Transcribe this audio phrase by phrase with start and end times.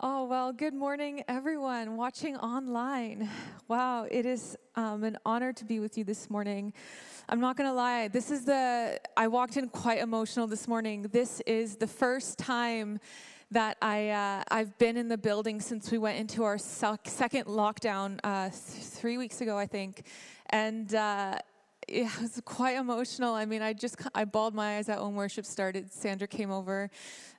[0.00, 3.28] Oh, well, good morning, everyone watching online.
[3.66, 6.72] Wow, it is um, an honor to be with you this morning.
[7.28, 11.02] I'm not going to lie, this is the, I walked in quite emotional this morning.
[11.02, 12.98] This is the first time
[13.50, 18.20] that I, uh, I've been in the building since we went into our second lockdown
[18.24, 20.06] uh, th- three weeks ago, I think.
[20.48, 21.40] And, uh,
[21.88, 23.34] it was quite emotional.
[23.34, 25.92] I mean, I just I bawled my eyes out when worship started.
[25.92, 26.90] Sandra came over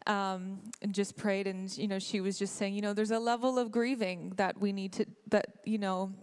[0.08, 3.20] um, and just prayed, and you know, she was just saying, you know, there's a
[3.20, 6.14] level of grieving that we need to that you know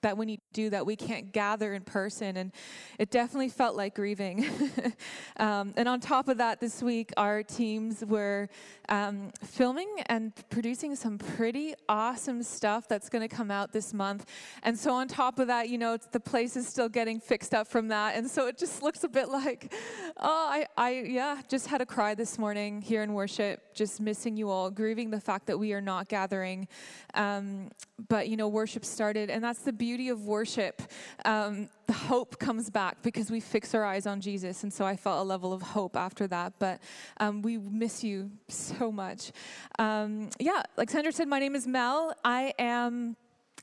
[0.00, 2.52] that we need to do that we can't gather in person and
[2.98, 4.46] it definitely felt like grieving.
[5.36, 8.48] Um, and on top of that this week our teams were
[8.88, 14.26] um, filming and producing some pretty awesome stuff that's going to come out this month.
[14.62, 17.66] And so on top of that you know the place is still getting fixed up
[17.66, 19.72] from that and so it just looks a bit like
[20.18, 24.36] oh i, I yeah just had a cry this morning here in worship just missing
[24.36, 26.68] you all grieving the fact that we are not gathering.
[27.14, 27.70] Um,
[28.08, 30.82] but you know worship started and that's the beauty of worship
[31.24, 34.96] um, the hope comes back because we fix our eyes on jesus and so i
[34.96, 36.80] felt a level of hope after that but
[37.18, 39.32] um, we miss you so much
[39.78, 43.16] um, yeah like sandra said my name is mel i am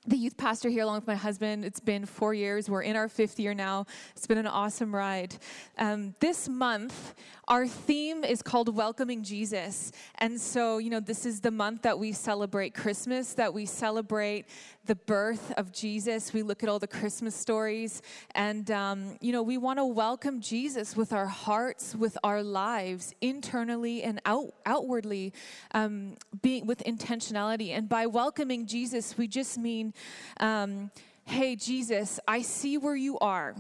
[0.08, 1.64] the youth pastor here along with my husband.
[1.64, 2.70] It's been four years.
[2.70, 3.86] We're in our fifth year now.
[4.16, 5.36] It's been an awesome ride.
[5.78, 7.14] Um, this month,
[7.52, 9.92] our theme is called Welcoming Jesus.
[10.20, 14.46] And so, you know, this is the month that we celebrate Christmas, that we celebrate
[14.86, 16.32] the birth of Jesus.
[16.32, 18.02] We look at all the Christmas stories.
[18.36, 23.14] And, um, you know, we want to welcome Jesus with our hearts, with our lives,
[23.20, 25.34] internally and out, outwardly,
[25.74, 27.76] um, being with intentionality.
[27.76, 29.94] And by welcoming Jesus, we just mean,
[30.40, 30.90] um,
[31.26, 33.56] hey, Jesus, I see where you are.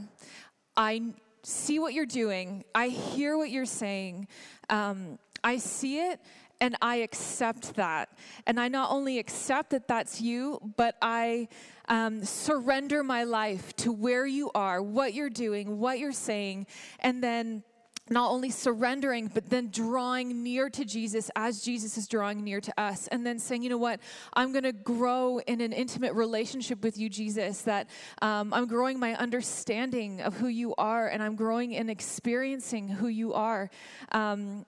[0.78, 1.12] I
[1.44, 2.64] see what you're doing.
[2.76, 4.28] I hear what you're saying.
[4.70, 6.20] Um, I see it
[6.60, 8.10] and I accept that.
[8.46, 11.48] And I not only accept that that's you, but I
[11.90, 16.68] um, surrender my life to where you are, what you're doing, what you're saying,
[17.00, 17.64] and then
[18.12, 22.74] not only surrendering, but then drawing near to Jesus as Jesus is drawing near to
[22.80, 23.08] us.
[23.08, 24.02] And then saying, you know what,
[24.34, 27.90] I'm going to grow in an intimate relationship with you, Jesus, that
[28.22, 33.08] um, I'm growing my understanding of who you are and I'm growing in experiencing who
[33.08, 33.70] you are.
[34.12, 34.66] Um,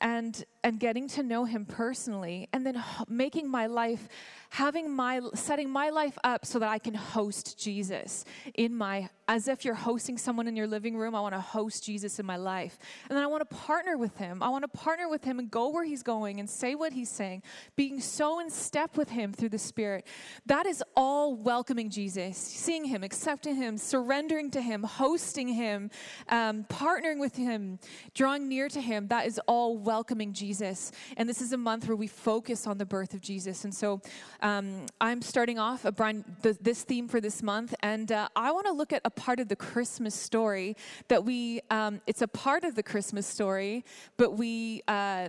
[0.00, 4.08] and and getting to know him personally and then making my life
[4.48, 9.48] having my setting my life up so that I can host Jesus in my as
[9.48, 12.36] if you're hosting someone in your living room I want to host Jesus in my
[12.36, 12.78] life.
[13.08, 14.42] And then I want to partner with him.
[14.42, 17.08] I want to partner with him and go where he's going and say what he's
[17.08, 17.42] saying
[17.74, 20.06] being so in step with him through the spirit.
[20.46, 25.90] That is all welcoming Jesus seeing him accepting him surrendering to him hosting him
[26.28, 27.80] um, partnering with him
[28.14, 29.08] drawing near to him.
[29.08, 30.92] That is all welcoming Jesus Jesus.
[31.16, 33.64] And this is a month where we focus on the birth of Jesus.
[33.64, 34.00] And so
[34.40, 37.74] um, I'm starting off a brand, the, this theme for this month.
[37.82, 40.76] And uh, I want to look at a part of the Christmas story
[41.08, 43.84] that we, um, it's a part of the Christmas story,
[44.16, 45.28] but we, uh,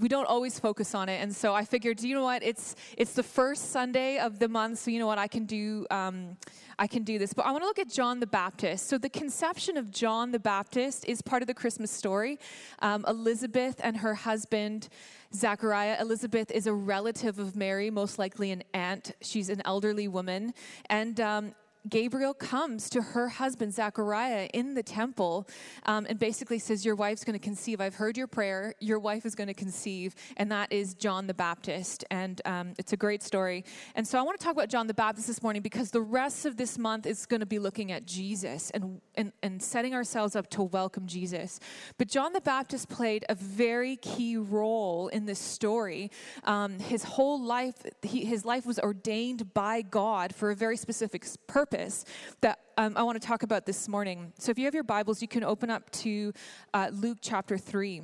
[0.00, 3.12] we don't always focus on it and so i figured you know what it's it's
[3.12, 6.36] the first sunday of the month so you know what i can do um,
[6.78, 9.08] i can do this but i want to look at john the baptist so the
[9.08, 12.38] conception of john the baptist is part of the christmas story
[12.80, 14.88] um, elizabeth and her husband
[15.34, 15.96] Zachariah.
[15.98, 19.12] Elizabeth is a relative of Mary, most likely an aunt.
[19.22, 20.52] She's an elderly woman.
[20.90, 21.54] And um,
[21.88, 25.48] Gabriel comes to her husband, Zachariah, in the temple
[25.84, 27.80] um, and basically says, Your wife's going to conceive.
[27.80, 28.74] I've heard your prayer.
[28.78, 30.14] Your wife is going to conceive.
[30.36, 32.04] And that is John the Baptist.
[32.10, 33.64] And um, it's a great story.
[33.96, 36.46] And so I want to talk about John the Baptist this morning because the rest
[36.46, 40.36] of this month is going to be looking at Jesus and, and, and setting ourselves
[40.36, 41.58] up to welcome Jesus.
[41.98, 46.12] But John the Baptist played a very key role in this story.
[46.44, 51.26] Um, his whole life, he, his life was ordained by God for a very specific
[51.48, 52.04] purpose purpose
[52.40, 54.32] that um, I want to talk about this morning.
[54.38, 56.32] So if you have your Bibles, you can open up to
[56.74, 58.02] uh, Luke chapter 3.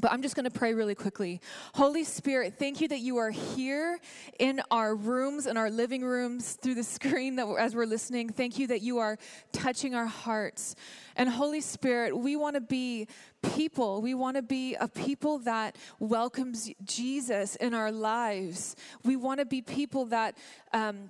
[0.00, 1.40] But I'm just going to pray really quickly.
[1.74, 3.98] Holy Spirit, thank you that you are here
[4.38, 8.28] in our rooms and our living rooms through the screen that as we're listening.
[8.28, 9.18] Thank you that you are
[9.52, 10.76] touching our hearts.
[11.16, 13.08] And Holy Spirit, we want to be
[13.42, 14.02] people.
[14.02, 18.76] We want to be a people that welcomes Jesus in our lives.
[19.04, 20.36] We want to be people that
[20.72, 21.08] um,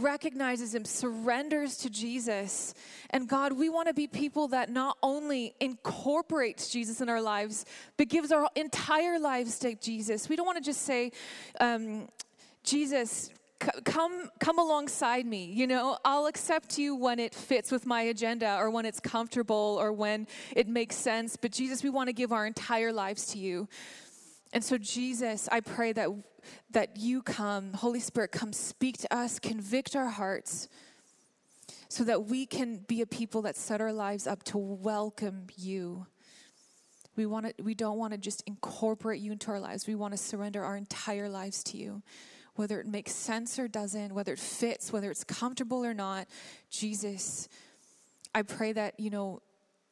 [0.00, 2.74] recognizes Him, surrenders to Jesus.
[3.10, 7.64] And God, we want to be people that not only incorporates Jesus in our lives,
[7.96, 10.28] but gives our entire lives to Jesus.
[10.28, 11.10] We don't want to just say,
[11.58, 12.08] um,
[12.62, 13.30] Jesus,
[13.84, 18.56] come come alongside me you know i'll accept you when it fits with my agenda
[18.56, 20.26] or when it's comfortable or when
[20.56, 23.68] it makes sense but jesus we want to give our entire lives to you
[24.52, 26.08] And so, Jesus, I pray that,
[26.70, 30.68] that you come, Holy Spirit, come speak to us, convict our hearts,
[31.88, 36.06] so that we can be a people that set our lives up to welcome you.
[37.16, 39.86] We, want to, we don't want to just incorporate you into our lives.
[39.86, 42.02] We want to surrender our entire lives to you.
[42.54, 46.26] Whether it makes sense or doesn't, whether it fits, whether it's comfortable or not,
[46.70, 47.48] Jesus,
[48.34, 49.40] I pray that, you know,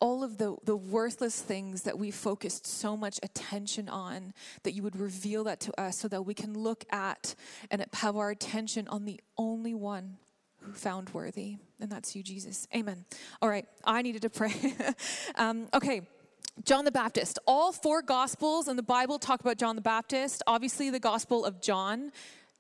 [0.01, 4.33] all of the, the worthless things that we focused so much attention on,
[4.63, 7.35] that you would reveal that to us so that we can look at
[7.71, 10.17] and have our attention on the only one
[10.63, 12.67] who found worthy, and that's you, Jesus.
[12.75, 13.05] Amen.
[13.41, 14.55] All right, I needed to pray.
[15.37, 16.03] um, okay.
[16.65, 17.39] John the Baptist.
[17.47, 20.43] All four Gospels in the Bible talk about John the Baptist.
[20.47, 22.13] Obviously, the Gospel of John,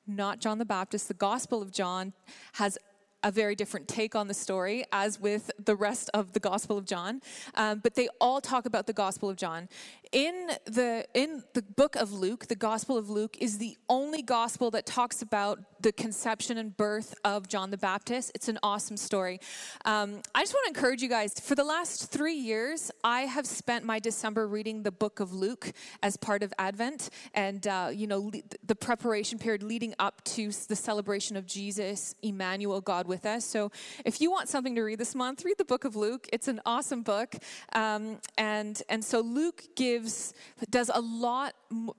[0.06, 2.12] not John the Baptist, the Gospel of John
[2.55, 2.79] has
[3.23, 6.85] a very different take on the story, as with the rest of the Gospel of
[6.85, 7.21] John.
[7.55, 9.69] Um, but they all talk about the Gospel of John.
[10.11, 14.73] In the in the book of Luke, the Gospel of Luke is the only gospel
[14.73, 18.33] that talks about the conception and birth of John the Baptist.
[18.35, 19.39] It's an awesome story.
[19.85, 21.35] Um, I just want to encourage you guys.
[21.39, 25.71] For the last three years, I have spent my December reading the book of Luke
[26.03, 30.51] as part of Advent, and uh, you know le- the preparation period leading up to
[30.67, 33.45] the celebration of Jesus, Emmanuel, God with us.
[33.45, 33.71] So
[34.05, 36.27] if you want something to read this month, read the book of Luke.
[36.33, 37.37] It's an awesome book.
[37.75, 40.33] Um, and, and so Luke gives,
[40.71, 41.53] does a lot,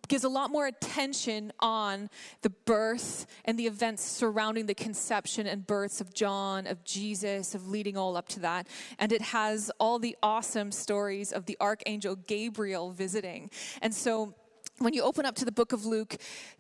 [0.08, 2.10] gives a lot more attention on
[2.42, 7.70] the birth and the events surrounding the conception and births of John, of Jesus, of
[7.70, 8.66] leading all up to that.
[8.98, 13.52] And it has all the awesome stories of the archangel Gabriel visiting.
[13.84, 14.34] And so
[14.80, 16.18] when you open up to the book of Luke,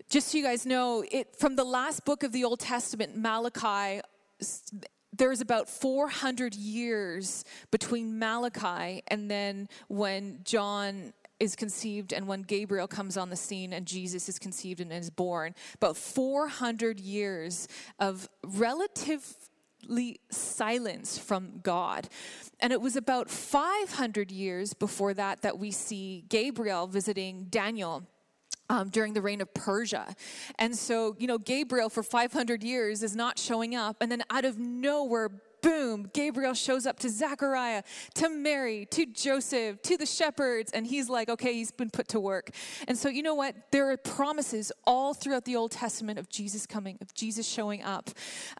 [0.07, 4.01] just so you guys know, it from the last book of the Old Testament, Malachi,
[5.13, 12.87] there's about 400 years between Malachi and then when John is conceived and when Gabriel
[12.87, 15.55] comes on the scene and Jesus is conceived and is born.
[15.75, 17.67] About 400 years
[17.99, 22.07] of relatively silence from God.
[22.59, 28.03] And it was about 500 years before that that we see Gabriel visiting Daniel
[28.71, 30.15] um, during the reign of Persia.
[30.57, 33.97] And so, you know, Gabriel for 500 years is not showing up.
[33.99, 35.29] And then out of nowhere,
[35.61, 37.83] boom, Gabriel shows up to Zechariah,
[38.15, 42.19] to Mary, to Joseph, to the shepherds, and he's like, okay, he's been put to
[42.19, 42.51] work.
[42.87, 43.55] And so, you know what?
[43.71, 48.09] There are promises all throughout the Old Testament of Jesus coming, of Jesus showing up.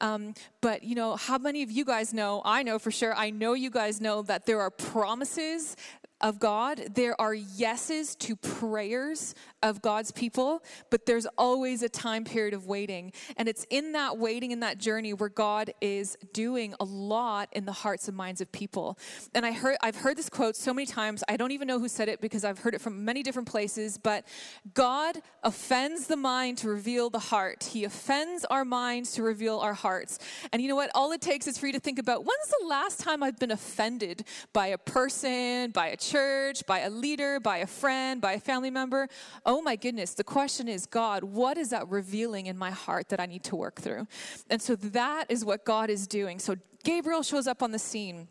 [0.01, 2.41] Um, but, you know, how many of you guys know?
[2.45, 5.75] I know for sure, I know you guys know that there are promises
[6.21, 6.81] of God.
[6.93, 12.65] There are yeses to prayers of God's people, but there's always a time period of
[12.65, 13.11] waiting.
[13.37, 17.65] And it's in that waiting, in that journey, where God is doing a lot in
[17.65, 18.97] the hearts and minds of people.
[19.35, 21.87] And I heard, I've heard this quote so many times, I don't even know who
[21.87, 24.25] said it because I've heard it from many different places, but
[24.73, 27.63] God offends the mind to reveal the heart.
[27.63, 30.19] He offends our minds to reveal our hearts.
[30.51, 30.91] And you know what?
[30.95, 33.51] All it takes is for you to think about when's the last time I've been
[33.51, 38.39] offended by a person, by a church, by a leader, by a friend, by a
[38.39, 39.07] family member.
[39.45, 43.19] Oh my goodness, the question is, God, what is that revealing in my heart that
[43.19, 44.07] I need to work through?
[44.49, 46.39] And so that is what God is doing.
[46.39, 48.27] So Gabriel shows up on the scene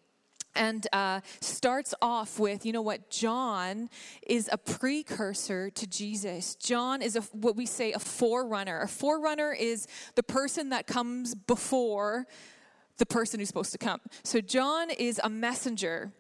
[0.55, 3.88] and uh, starts off with you know what john
[4.26, 9.53] is a precursor to jesus john is a, what we say a forerunner a forerunner
[9.53, 9.87] is
[10.17, 12.26] the person that comes before
[12.99, 16.12] the person who's supposed to come so john is a messenger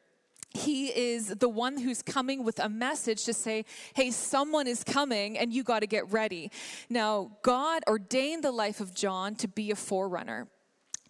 [0.50, 3.64] he is the one who's coming with a message to say,
[3.94, 6.50] hey, someone is coming and you got to get ready.
[6.88, 10.48] Now, God ordained the life of John to be a forerunner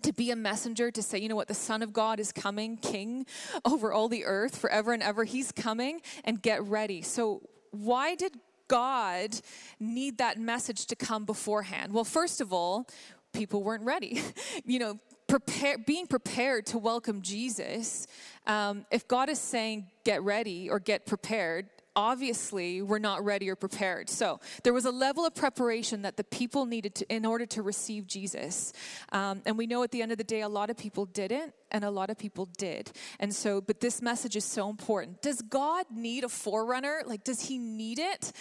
[0.02, 2.76] to be a messenger to say, you know what, the Son of God is coming,
[2.76, 3.26] King
[3.64, 5.24] over all the earth forever and ever.
[5.24, 7.02] He's coming and get ready.
[7.02, 8.32] So, why did
[8.66, 9.40] God
[9.78, 11.92] need that message to come beforehand?
[11.92, 12.88] Well, first of all,
[13.32, 14.22] people weren't ready.
[14.64, 14.98] you know,
[15.30, 18.08] prepare, being prepared to welcome Jesus,
[18.48, 23.54] um, if God is saying get ready or get prepared, obviously we're not ready or
[23.54, 24.10] prepared.
[24.10, 27.62] So there was a level of preparation that the people needed to, in order to
[27.62, 28.72] receive Jesus.
[29.12, 31.54] Um, and we know at the end of the day, a lot of people didn't
[31.70, 32.90] and a lot of people did.
[33.20, 35.22] And so, but this message is so important.
[35.22, 37.02] Does God need a forerunner?
[37.06, 38.32] Like, does he need it?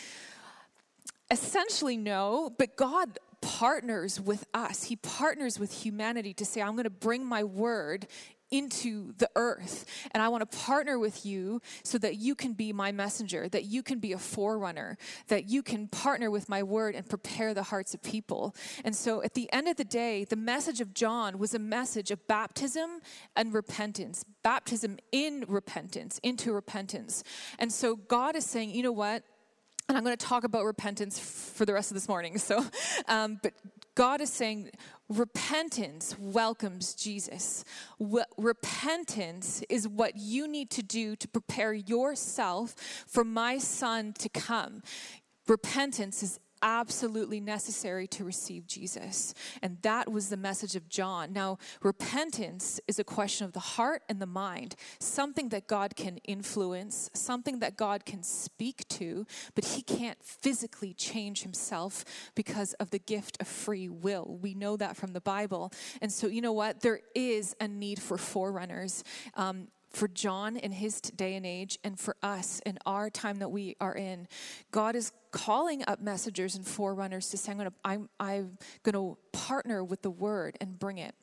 [1.29, 4.83] Essentially, no, but God partners with us.
[4.83, 8.07] He partners with humanity to say, I'm going to bring my word
[8.51, 9.85] into the earth.
[10.11, 13.65] And I want to partner with you so that you can be my messenger, that
[13.65, 17.63] you can be a forerunner, that you can partner with my word and prepare the
[17.63, 18.55] hearts of people.
[18.83, 22.11] And so at the end of the day, the message of John was a message
[22.11, 23.01] of baptism
[23.35, 27.23] and repentance, baptism in repentance, into repentance.
[27.59, 29.23] And so God is saying, you know what?
[29.89, 32.37] And I'm going to talk about repentance for the rest of this morning.
[32.37, 32.63] So,
[33.07, 33.53] um, but
[33.95, 34.69] God is saying
[35.09, 37.65] repentance welcomes Jesus.
[38.37, 42.75] repentance is what you need to do to prepare yourself
[43.07, 44.83] for my son to come.
[45.47, 49.33] Repentance is absolutely necessary to receive Jesus.
[49.61, 51.33] And that was the message of John.
[51.33, 56.17] Now, repentance is a question of the heart and the mind, something that God can
[56.17, 59.25] influence, something that God can speak to,
[59.55, 64.37] but he can't physically change himself because of the gift of free will.
[64.41, 65.71] We know that from the Bible.
[66.01, 66.81] And so, you know what?
[66.81, 69.03] There is a need for forerunners.
[69.35, 73.49] Um, for John in his day and age and for us in our time that
[73.49, 74.27] we are in.
[74.71, 79.17] God is calling up messengers and forerunners to say, I'm going to, I'm, I'm to
[79.31, 81.15] partner with the word and bring it.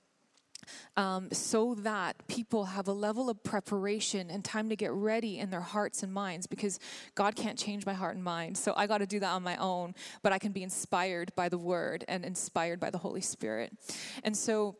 [0.96, 5.50] Um, so that people have a level of preparation and time to get ready in
[5.50, 6.80] their hearts and minds because
[7.14, 8.58] God can't change my heart and mind.
[8.58, 11.48] So I got to do that on my own, but I can be inspired by
[11.48, 13.72] the word and inspired by the Holy Spirit.
[14.24, 14.76] And so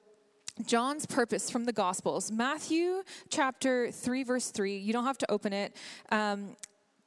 [0.65, 5.53] John's purpose from the Gospels, Matthew chapter 3, verse 3, you don't have to open
[5.53, 5.77] it.
[6.11, 6.57] Um,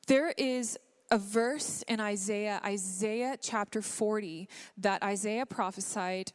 [0.08, 0.78] there is
[1.12, 4.48] a verse in Isaiah, Isaiah chapter 40,
[4.78, 6.32] that Isaiah prophesied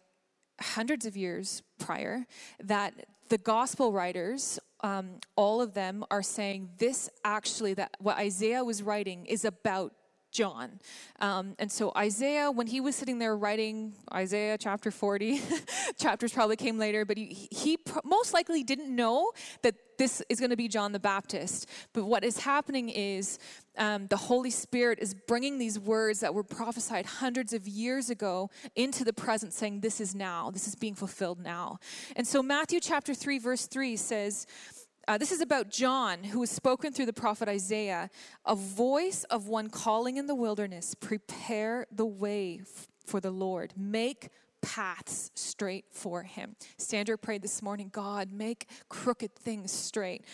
[0.60, 2.26] hundreds of years prior,
[2.62, 8.64] that the gospel writers, um, all of them are saying this actually, that what Isaiah
[8.64, 9.92] was writing is about
[10.34, 10.80] John.
[11.20, 15.40] Um, and so Isaiah, when he was sitting there writing Isaiah chapter 40,
[15.96, 19.30] chapters probably came later, but he, he most likely didn't know
[19.62, 21.68] that this is going to be John the Baptist.
[21.92, 23.38] But what is happening is
[23.78, 28.50] um, the Holy Spirit is bringing these words that were prophesied hundreds of years ago
[28.74, 31.78] into the present, saying, This is now, this is being fulfilled now.
[32.16, 34.48] And so Matthew chapter 3, verse 3 says,
[35.06, 38.10] uh, this is about John, who was spoken through the prophet Isaiah,
[38.44, 43.72] a voice of one calling in the wilderness, prepare the way f- for the Lord,
[43.76, 44.30] make
[44.62, 46.56] paths straight for him.
[46.78, 50.24] Sandra prayed this morning, God, make crooked things straight.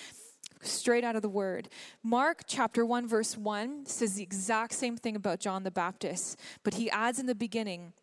[0.62, 1.68] Straight out of the word.
[2.02, 6.74] Mark chapter 1, verse 1 says the exact same thing about John the Baptist, but
[6.74, 7.94] he adds in the beginning,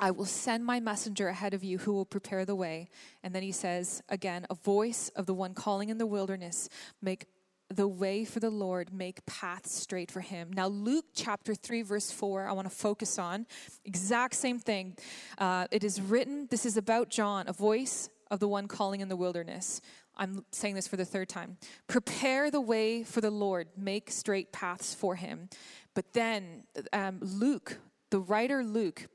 [0.00, 2.88] I will send my messenger ahead of you who will prepare the way.
[3.22, 6.68] And then he says again, a voice of the one calling in the wilderness,
[7.02, 7.26] make
[7.68, 10.50] the way for the Lord, make paths straight for him.
[10.52, 13.46] Now, Luke chapter 3, verse 4, I want to focus on.
[13.84, 14.96] Exact same thing.
[15.38, 19.08] Uh, it is written, this is about John, a voice of the one calling in
[19.08, 19.80] the wilderness.
[20.16, 21.58] I'm saying this for the third time.
[21.86, 25.48] Prepare the way for the Lord, make straight paths for him.
[25.94, 27.78] But then um, Luke,
[28.10, 29.06] the writer Luke,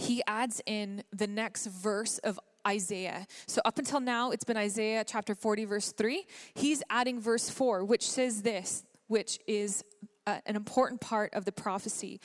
[0.00, 3.26] he adds in the next verse of Isaiah.
[3.46, 6.26] So up until now, it's been Isaiah chapter 40, verse 3.
[6.54, 9.84] He's adding verse 4, which says this, which is
[10.26, 12.20] uh, an important part of the prophecy.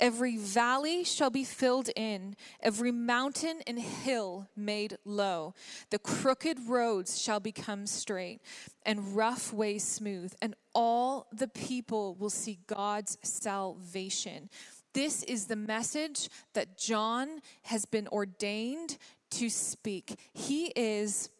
[0.00, 5.54] Every valley shall be filled in, every mountain and hill made low.
[5.90, 8.40] The crooked roads shall become straight,
[8.84, 14.50] and rough ways smooth, and all the people will see God's salvation.
[14.94, 18.96] This is the message that John has been ordained
[19.30, 20.16] to speak.
[20.32, 21.30] He is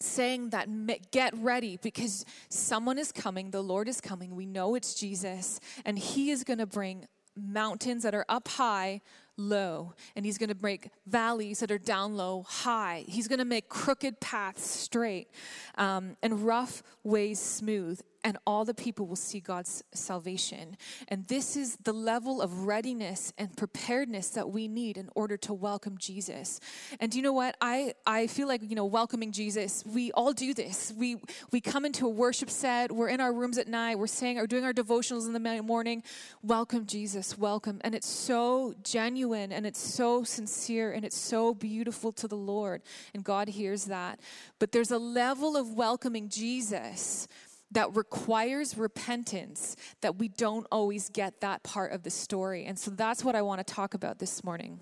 [0.00, 0.68] saying that
[1.12, 4.34] get ready because someone is coming, the Lord is coming.
[4.34, 9.00] We know it's Jesus, and He is going to bring mountains that are up high
[9.36, 13.04] low, and He's going to break valleys that are down low high.
[13.06, 15.28] He's going to make crooked paths straight
[15.76, 20.76] um, and rough ways smooth and all the people will see God's salvation.
[21.08, 25.54] And this is the level of readiness and preparedness that we need in order to
[25.54, 26.60] welcome Jesus.
[27.00, 27.56] And do you know what?
[27.60, 30.92] I, I feel like, you know, welcoming Jesus, we all do this.
[30.96, 31.16] We,
[31.52, 34.46] we come into a worship set, we're in our rooms at night, we're saying, or
[34.46, 36.02] doing our devotionals in the morning,
[36.42, 37.80] welcome Jesus, welcome.
[37.82, 42.82] And it's so genuine and it's so sincere and it's so beautiful to the Lord.
[43.14, 44.20] And God hears that.
[44.58, 47.28] But there's a level of welcoming Jesus
[47.70, 52.64] that requires repentance that we don't always get that part of the story.
[52.64, 54.80] And so that's what I want to talk about this morning.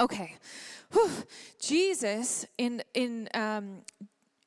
[0.00, 0.34] Okay,
[0.92, 1.10] Whew.
[1.60, 3.82] Jesus in in um,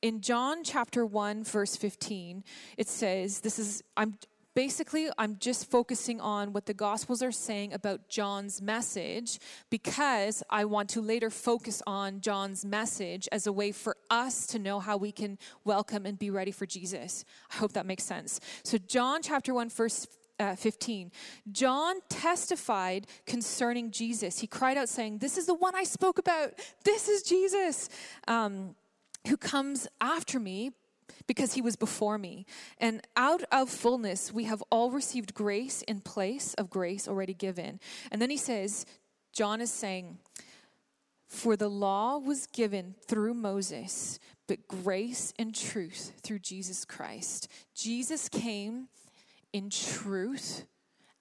[0.02, 2.44] in John chapter one verse fifteen,
[2.76, 4.18] it says, "This is I'm."
[4.58, 9.38] Basically, I'm just focusing on what the Gospels are saying about John's message
[9.70, 14.58] because I want to later focus on John's message as a way for us to
[14.58, 17.24] know how we can welcome and be ready for Jesus.
[17.52, 18.40] I hope that makes sense.
[18.64, 20.08] So, John chapter 1, verse
[20.40, 21.12] uh, 15.
[21.52, 24.40] John testified concerning Jesus.
[24.40, 26.54] He cried out, saying, This is the one I spoke about.
[26.82, 27.88] This is Jesus
[28.26, 28.74] um,
[29.28, 30.72] who comes after me
[31.26, 32.46] because he was before me.
[32.78, 37.80] And out of fullness, we have all received grace in place of grace already given.
[38.10, 38.86] And then he says,
[39.32, 40.18] John is saying,
[41.26, 47.48] For the law was given through Moses, but grace and truth through Jesus Christ.
[47.74, 48.88] Jesus came
[49.52, 50.64] in truth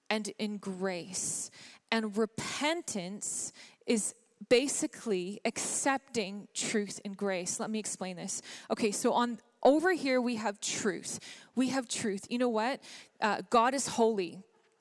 [0.10, 1.52] and in grace.
[1.92, 3.52] And repentance
[3.86, 4.14] is
[4.50, 7.60] basically accepting truth and grace.
[7.60, 8.42] Let me explain this.
[8.72, 11.20] Okay, so on over here we have truth.
[11.56, 12.26] We have truth.
[12.30, 12.82] You know what?
[13.22, 14.40] Uh, God is holy.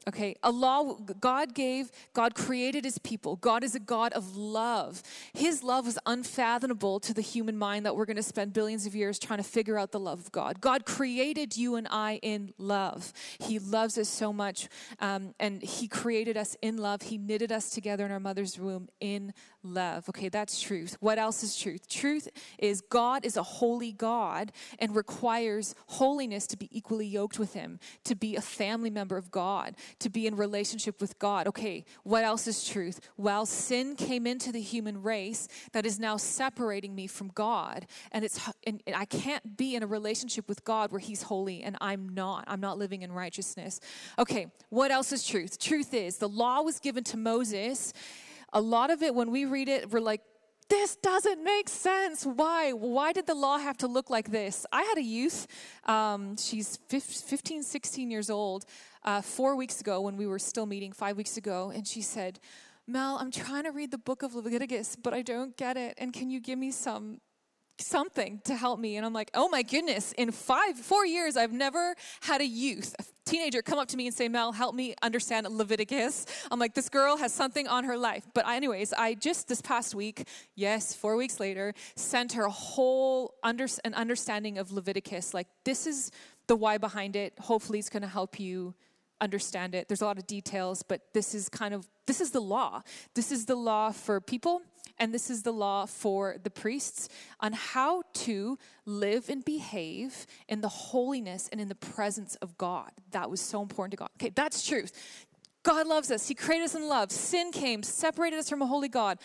[0.08, 3.34] Okay, a law God gave, God created his people.
[3.34, 5.02] God is a God of love.
[5.34, 8.94] His love was unfathomable to the human mind that we're going to spend billions of
[8.94, 10.60] years trying to figure out the love of God.
[10.60, 13.12] God created you and I in love.
[13.40, 14.68] He loves us so much,
[15.00, 17.02] um, and He created us in love.
[17.02, 19.34] He knitted us together in our mother's womb in
[19.64, 20.08] love.
[20.08, 20.96] Okay, that's truth.
[21.00, 21.88] What else is truth?
[21.88, 27.54] Truth is God is a holy God and requires holiness to be equally yoked with
[27.54, 31.46] Him, to be a family member of God to be in relationship with God.
[31.46, 33.00] Okay, what else is truth?
[33.16, 38.24] Well, sin came into the human race that is now separating me from God, and
[38.24, 42.08] it's and I can't be in a relationship with God where He's holy and I'm
[42.08, 42.44] not.
[42.46, 43.80] I'm not living in righteousness.
[44.18, 45.58] Okay, what else is truth?
[45.58, 47.92] Truth is the law was given to Moses.
[48.52, 50.22] A lot of it, when we read it, we're like,
[50.68, 52.24] this doesn't make sense.
[52.24, 52.72] Why?
[52.72, 54.66] Why did the law have to look like this?
[54.72, 55.46] I had a youth,
[55.84, 58.64] um, she's 15, 16 years old,
[59.04, 62.40] uh, four weeks ago when we were still meeting, five weeks ago, and she said,
[62.88, 65.94] Mel, I'm trying to read the book of Leviticus, but I don't get it.
[65.98, 67.20] And can you give me some
[67.78, 68.96] something to help me.
[68.96, 72.94] And I'm like, oh my goodness, in five, four years, I've never had a youth,
[72.98, 76.26] a teenager come up to me and say, Mel, help me understand Leviticus.
[76.50, 78.26] I'm like, this girl has something on her life.
[78.34, 83.34] But, anyways, I just this past week, yes, four weeks later, sent her a whole
[83.42, 85.34] under, an understanding of Leviticus.
[85.34, 86.10] Like, this is
[86.46, 87.34] the why behind it.
[87.40, 88.74] Hopefully, it's going to help you
[89.20, 89.88] understand it.
[89.88, 92.82] There's a lot of details, but this is kind of this is the law.
[93.14, 94.62] This is the law for people
[94.98, 97.08] and this is the law for the priests
[97.40, 102.90] on how to live and behave in the holiness and in the presence of God.
[103.10, 104.10] That was so important to God.
[104.20, 104.92] Okay, that's truth.
[105.66, 106.28] God loves us.
[106.28, 107.10] He created us in love.
[107.10, 109.18] Sin came, separated us from a holy God.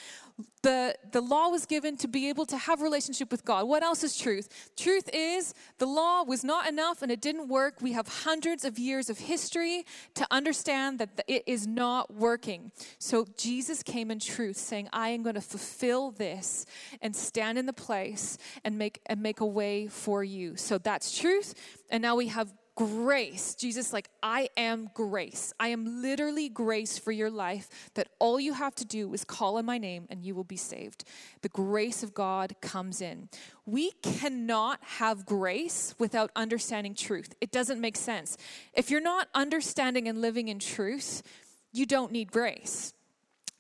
[0.64, 3.68] The, the law was given to be able to have relationship with God.
[3.68, 4.72] What else is truth?
[4.76, 7.76] Truth is the law was not enough and it didn't work.
[7.80, 12.72] We have hundreds of years of history to understand that it is not working.
[12.98, 16.66] So Jesus came in truth saying, I am going to fulfill this
[17.04, 20.56] and stand in the place and make and make a way for you.
[20.58, 21.54] So that's truth.
[21.92, 23.56] And now we have grace.
[23.56, 25.54] Jesus, like, I am grace.
[25.60, 29.58] I am literally grace for your life, that all you have to do is call
[29.58, 31.04] on my name and you will be saved.
[31.42, 33.30] The grace of God comes in.
[33.66, 37.34] We cannot have grace without understanding truth.
[37.42, 38.38] It doesn't make sense.
[38.74, 41.24] If you're not understanding and living in truth,
[41.72, 42.94] you don't need grace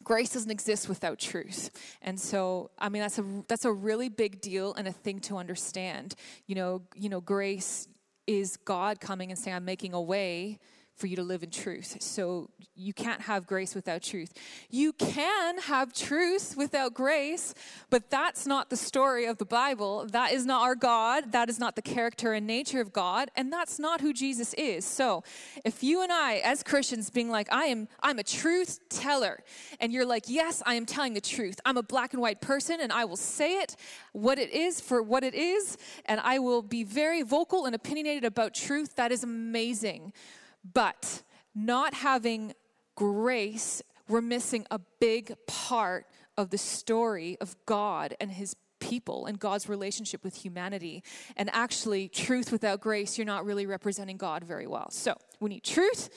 [0.04, 1.70] grace doesn't exist without truth
[2.02, 5.38] and so i mean that's a that's a really big deal and a thing to
[5.38, 6.16] understand
[6.48, 7.88] you know you know grace
[8.28, 10.60] is God coming and saying, I'm making a way
[11.02, 11.98] for you to live in truth.
[12.00, 14.34] So you can't have grace without truth.
[14.70, 17.56] You can have truth without grace,
[17.90, 20.06] but that's not the story of the Bible.
[20.06, 21.32] That is not our God.
[21.32, 24.86] That is not the character and nature of God, and that's not who Jesus is.
[24.86, 25.24] So,
[25.66, 29.40] if you and I as Christians being like, I am I'm a truth teller,
[29.80, 31.60] and you're like, "Yes, I am telling the truth.
[31.66, 33.76] I'm a black and white person and I will say it
[34.12, 38.24] what it is for what it is, and I will be very vocal and opinionated
[38.24, 40.14] about truth." That is amazing.
[40.64, 41.24] But
[41.56, 42.54] not having
[42.96, 46.06] grace, we're missing a big part
[46.38, 51.04] of the story of God and his people and God's relationship with humanity.
[51.38, 54.90] And actually, truth without grace, you're not really representing God very well.
[54.92, 56.10] So we need truth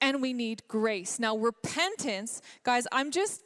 [0.00, 1.18] and we need grace.
[1.18, 3.42] Now, repentance, guys, I'm just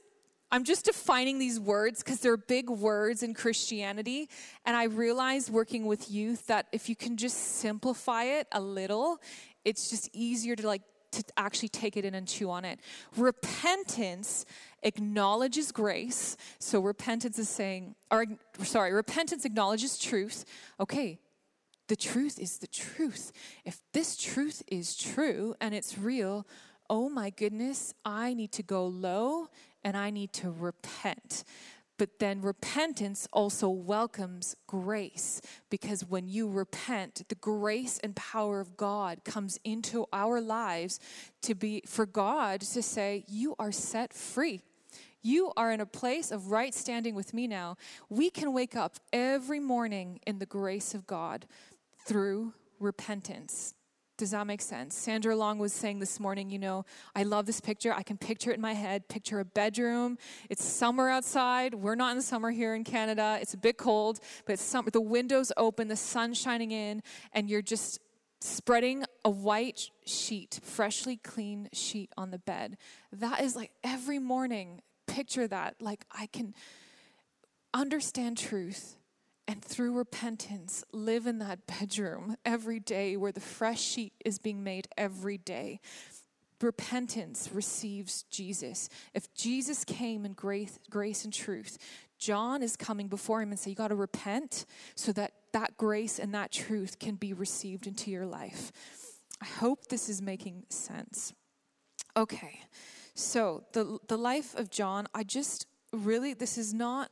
[0.51, 4.31] I'm just defining these words because they're big words in Christianity.
[4.65, 9.21] And I realize working with youth that if you can just simplify it a little,
[9.69, 12.81] it's just easier to like to actually take it in and chew on it.
[13.17, 14.45] Repentance
[14.83, 16.37] acknowledges grace.
[16.59, 18.27] So repentance is saying, or
[18.63, 20.45] sorry, repentance acknowledges truth.
[20.79, 21.19] Okay,
[21.89, 23.33] the truth is the truth.
[23.65, 26.47] If this truth is true and it's real,
[26.91, 29.49] oh my goodness, I need to go low
[29.83, 31.45] and I need to repent.
[31.99, 38.77] But then repentance also welcomes grace because when you repent, the grace and power of
[38.77, 41.01] God comes into our lives
[41.43, 44.63] to be for God to say, You are set free.
[45.21, 47.77] You are in a place of right standing with me now.
[48.09, 51.47] We can wake up every morning in the grace of God
[52.07, 53.75] through repentance.
[54.19, 54.97] Does that make sense?
[54.97, 57.93] Sandra Long was saying this morning, you know, I love this picture.
[57.93, 59.07] I can picture it in my head.
[59.07, 60.19] Picture a bedroom.
[60.51, 61.73] It's summer outside.
[61.73, 63.39] We're not in the summer here in Canada.
[63.41, 64.91] It's a bit cold, but summer.
[64.91, 68.01] The windows open, the sun shining in, and you're just
[68.41, 72.77] spreading a white sheet, freshly clean sheet on the bed.
[73.13, 74.83] That is like every morning.
[75.07, 75.77] Picture that.
[75.81, 76.55] Like I can
[77.73, 78.98] understand truth
[79.49, 84.63] and through repentance live in that bedroom every day where the fresh sheet is being
[84.63, 85.81] made every day.
[86.61, 88.89] Repentance receives jesus.
[89.15, 91.79] If jesus came in grace, grace and truth
[92.19, 96.19] john is coming before him and say you got to repent so that that grace
[96.19, 98.73] and that truth can be received into your life.
[99.41, 101.33] I hope this is making sense.
[102.17, 102.61] Okay
[103.19, 107.11] so the the life of john i just really this is not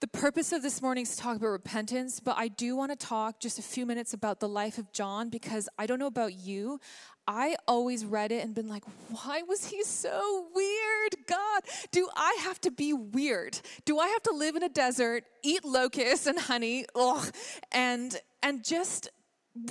[0.00, 2.96] the purpose of this morning is to talk about repentance, but I do want to
[2.96, 6.34] talk just a few minutes about the life of John because I don't know about
[6.34, 6.78] you.
[7.26, 11.16] I always read it and been like, why was he so weird?
[11.26, 13.58] God, do I have to be weird?
[13.84, 17.30] Do I have to live in a desert, eat locusts and honey, ugh,
[17.72, 19.10] and and just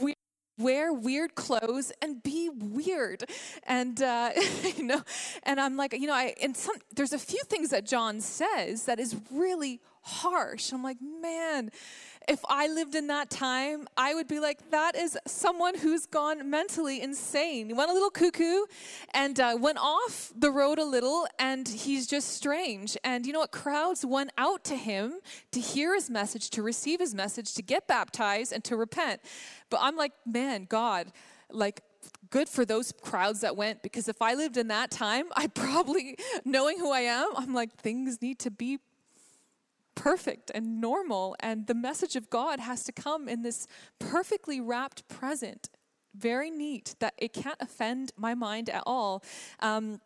[0.01, 0.17] weird?
[0.59, 3.23] wear weird clothes and be weird
[3.63, 4.31] and uh,
[4.75, 5.01] you know
[5.43, 8.85] and i'm like you know i and some there's a few things that john says
[8.85, 10.71] that is really harsh.
[10.71, 11.71] I'm like, man,
[12.27, 16.49] if I lived in that time, I would be like, that is someone who's gone
[16.49, 17.67] mentally insane.
[17.67, 18.65] He went a little cuckoo
[19.13, 22.97] and uh, went off the road a little, and he's just strange.
[23.03, 23.51] And you know what?
[23.51, 25.19] Crowds went out to him
[25.51, 29.21] to hear his message, to receive his message, to get baptized, and to repent.
[29.69, 31.11] But I'm like, man, God,
[31.49, 31.81] like,
[32.29, 36.17] good for those crowds that went because if I lived in that time, I probably,
[36.43, 38.79] knowing who I am, I'm like, things need to be
[39.97, 43.67] perfect and normal, and the message of God has to come in this
[43.99, 45.69] perfectly wrapped present.
[46.15, 49.23] Very neat that it can't offend my mind at all.
[49.59, 49.99] Um,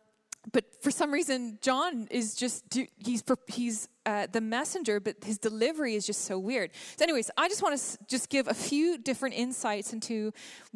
[0.50, 2.64] but for some reason, John is just,
[2.98, 6.70] he's, he's uh, the messenger, but his delivery is just so weird.
[6.96, 10.32] So, anyways, I just want to just give a few different insights into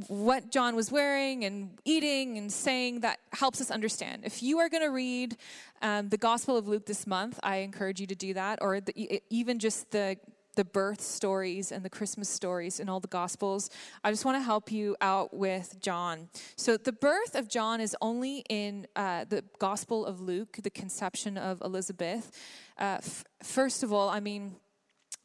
[0.07, 4.23] what John was wearing and eating and saying that helps us understand.
[4.25, 5.37] If you are going to read
[5.83, 9.21] um, the Gospel of Luke this month, I encourage you to do that, or the,
[9.31, 10.17] even just the
[10.57, 13.71] the birth stories and the Christmas stories in all the Gospels.
[14.03, 16.29] I just want to help you out with John.
[16.57, 21.39] So, the birth of John is only in uh, the Gospel of Luke, the conception
[21.39, 22.33] of Elizabeth.
[22.79, 24.57] Uh, f- first of all, I mean,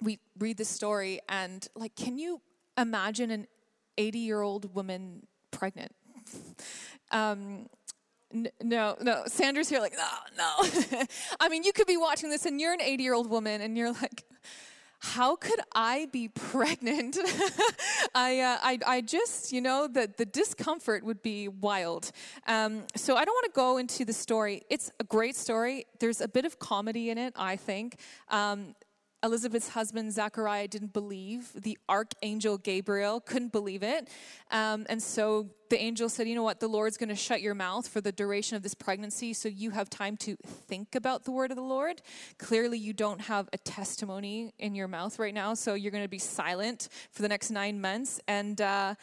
[0.02, 2.42] we read the story, and like, can you
[2.78, 3.48] imagine an
[3.98, 5.96] 80 year old woman pregnant?
[7.12, 7.68] um,
[8.34, 9.24] no, no.
[9.28, 11.06] Sandra's here, like, no, no.
[11.40, 13.78] I mean, you could be watching this and you're an 80 year old woman and
[13.78, 14.24] you're like,
[15.02, 17.18] how could I be pregnant?
[18.14, 22.12] I, uh, I, I just, you know, the, the discomfort would be wild.
[22.48, 24.62] Um, so I don't want to go into the story.
[24.70, 25.86] It's a great story.
[26.00, 27.98] There's a bit of comedy in it, I think.
[28.30, 28.76] Um,
[29.24, 31.52] Elizabeth's husband, Zachariah, didn't believe.
[31.54, 34.10] The archangel Gabriel couldn't believe it.
[34.50, 36.60] Um, and so the angel said, You know what?
[36.60, 39.72] The Lord's going to shut your mouth for the duration of this pregnancy so you
[39.72, 42.02] have time to think about the word of the Lord.
[42.38, 46.10] Clearly, you don't have a testimony in your mouth right now, so you're going to
[46.10, 48.20] be silent for the next nine months.
[48.28, 48.96] And, uh,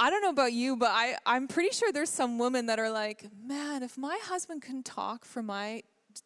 [0.00, 2.88] I don't know about you, but I, I'm pretty sure there's some women that are
[2.88, 5.82] like, man, if my husband can talk for my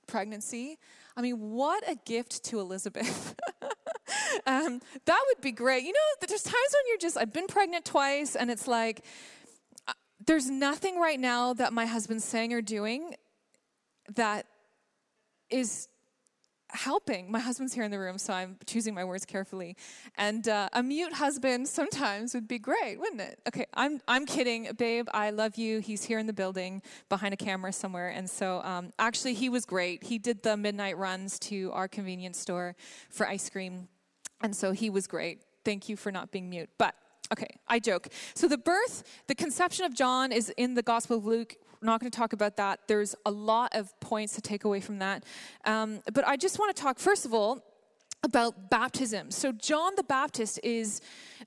[0.07, 0.79] pregnancy,
[1.17, 3.35] I mean, what a gift to Elizabeth.
[4.47, 5.85] um, that would be great.
[5.85, 9.05] You know, there's times when you're just, I've been pregnant twice, and it's like,
[9.87, 9.93] uh,
[10.27, 13.15] there's nothing right now that my husband's saying or doing
[14.15, 14.47] that
[15.51, 15.89] is
[16.73, 17.31] helping.
[17.31, 19.77] My husband's here in the room, so I'm choosing my words carefully.
[20.17, 23.41] And uh, a mute husband sometimes would be great, wouldn't it?
[23.47, 25.07] Okay, I'm I'm kidding, babe.
[25.13, 25.81] I love you.
[25.81, 29.65] He's here in the building behind a camera somewhere, and so um, actually he was
[29.65, 30.03] great.
[30.03, 32.75] He did the midnight runs to our convenience store
[33.11, 33.89] for ice cream,
[34.43, 35.43] and so he was great.
[35.65, 36.95] Thank you for not being mute, but.
[37.33, 38.09] Okay, I joke.
[38.35, 42.11] So the birth, the conception of John is in the Gospel of Luke not going
[42.11, 42.81] to talk about that.
[42.87, 45.25] There's a lot of points to take away from that.
[45.65, 47.63] Um, but I just want to talk, first of all,
[48.23, 49.31] about baptism.
[49.31, 51.01] So John the Baptist is,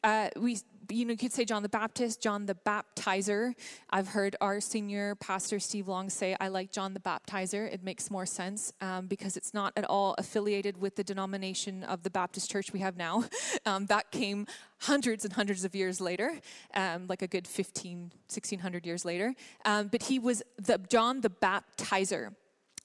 [0.03, 0.57] uh, we
[0.89, 3.53] you know, you could say John the Baptist, John the Baptizer.
[3.89, 7.71] I've heard our senior pastor Steve Long say, I like John the Baptizer.
[7.71, 12.03] It makes more sense um, because it's not at all affiliated with the denomination of
[12.03, 13.23] the Baptist church we have now.
[13.67, 14.45] Um, that came
[14.81, 16.39] hundreds and hundreds of years later,
[16.75, 19.33] um, like a good 15, 1600 years later.
[19.63, 22.33] Um, but he was the John the Baptizer.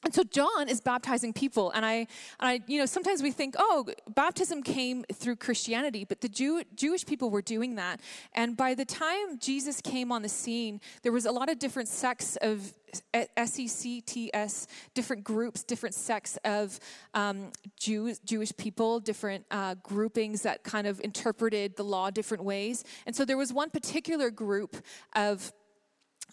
[0.04, 2.06] And so John is baptizing people, and I, and
[2.40, 7.04] I, you know, sometimes we think, oh, baptism came through Christianity, but the Jew, Jewish
[7.04, 8.00] people were doing that.
[8.34, 11.88] And by the time Jesus came on the scene, there was a lot of different
[11.88, 12.72] sects of
[13.14, 16.80] SECTS, different groups, different sects of
[17.14, 22.84] um, Jews, Jewish people, different uh, groupings that kind of interpreted the law different ways.
[23.06, 24.76] And so there was one particular group
[25.14, 25.52] of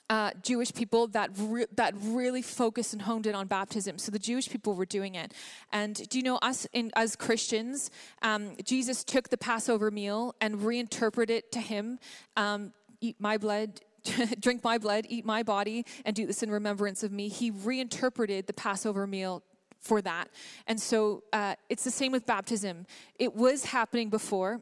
[0.09, 3.97] uh, Jewish people that re- that really focused and honed in on baptism.
[3.97, 5.33] So the Jewish people were doing it.
[5.71, 7.91] And do you know us in, as Christians?
[8.21, 11.99] Um, Jesus took the Passover meal and reinterpreted it to him.
[12.35, 13.81] Um, eat my blood.
[14.39, 17.27] drink my blood, eat my body, and do this in remembrance of me.
[17.27, 19.43] He reinterpreted the Passover meal
[19.79, 20.29] for that.
[20.65, 22.85] And so uh, it's the same with baptism.
[23.19, 24.61] It was happening before,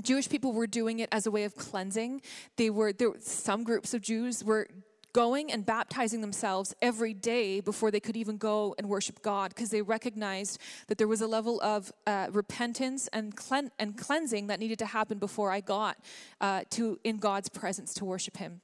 [0.00, 2.22] Jewish people were doing it as a way of cleansing.
[2.56, 4.68] They were there some groups of Jews were
[5.14, 9.70] going and baptizing themselves every day before they could even go and worship God because
[9.70, 13.32] they recognized that there was a level of uh, repentance and,
[13.78, 15.96] and cleansing that needed to happen before I got
[16.40, 18.60] uh, to in God's presence to worship Him.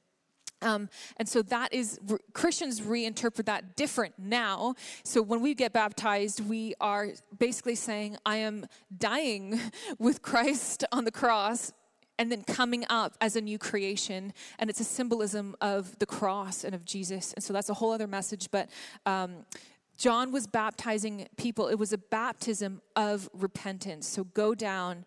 [0.61, 1.99] Um, and so that is,
[2.33, 4.75] Christians reinterpret that different now.
[5.03, 9.59] So when we get baptized, we are basically saying, I am dying
[9.99, 11.71] with Christ on the cross
[12.19, 14.33] and then coming up as a new creation.
[14.59, 17.33] And it's a symbolism of the cross and of Jesus.
[17.33, 18.49] And so that's a whole other message.
[18.51, 18.69] But
[19.05, 19.45] um,
[19.97, 24.07] John was baptizing people, it was a baptism of repentance.
[24.07, 25.05] So go down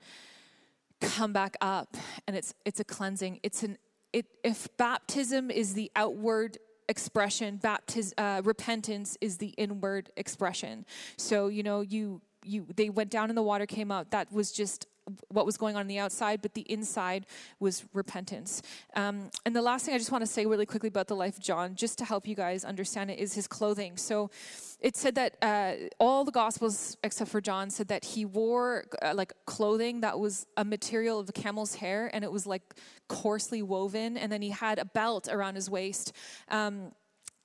[1.00, 3.76] come back up and it's it's a cleansing it's an
[4.14, 6.56] it, if baptism is the outward
[6.88, 10.86] expression, uh, repentance is the inward expression.
[11.16, 14.12] So you know, you you they went down in the water, came out.
[14.12, 14.86] That was just
[15.28, 17.26] what was going on, on the outside, but the inside
[17.60, 18.62] was repentance.
[18.96, 21.36] Um, and the last thing I just want to say really quickly about the life
[21.36, 23.98] of John, just to help you guys understand it, is his clothing.
[23.98, 24.30] So
[24.84, 29.14] it said that uh, all the Gospels, except for John, said that he wore uh,
[29.14, 32.74] like clothing that was a material of a camel's hair, and it was like
[33.08, 36.12] coarsely woven, and then he had a belt around his waist.
[36.50, 36.92] Um,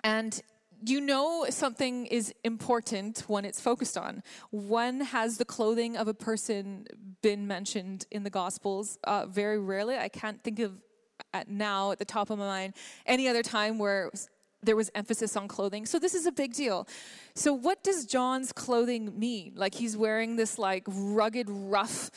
[0.04, 0.42] and
[0.86, 4.22] you know something is important when it's focused on.
[4.52, 6.88] When has the clothing of a person
[7.22, 8.98] been mentioned in the Gospels?
[9.06, 9.96] Uh, very rarely.
[9.96, 10.74] I can't think of
[11.34, 12.74] at now at the top of my mind
[13.06, 14.12] any other time where
[14.62, 15.86] there was emphasis on clothing.
[15.86, 16.88] So this is a big deal.
[17.36, 19.54] So what does John's clothing mean?
[19.56, 22.12] Like he's wearing this like rugged, rough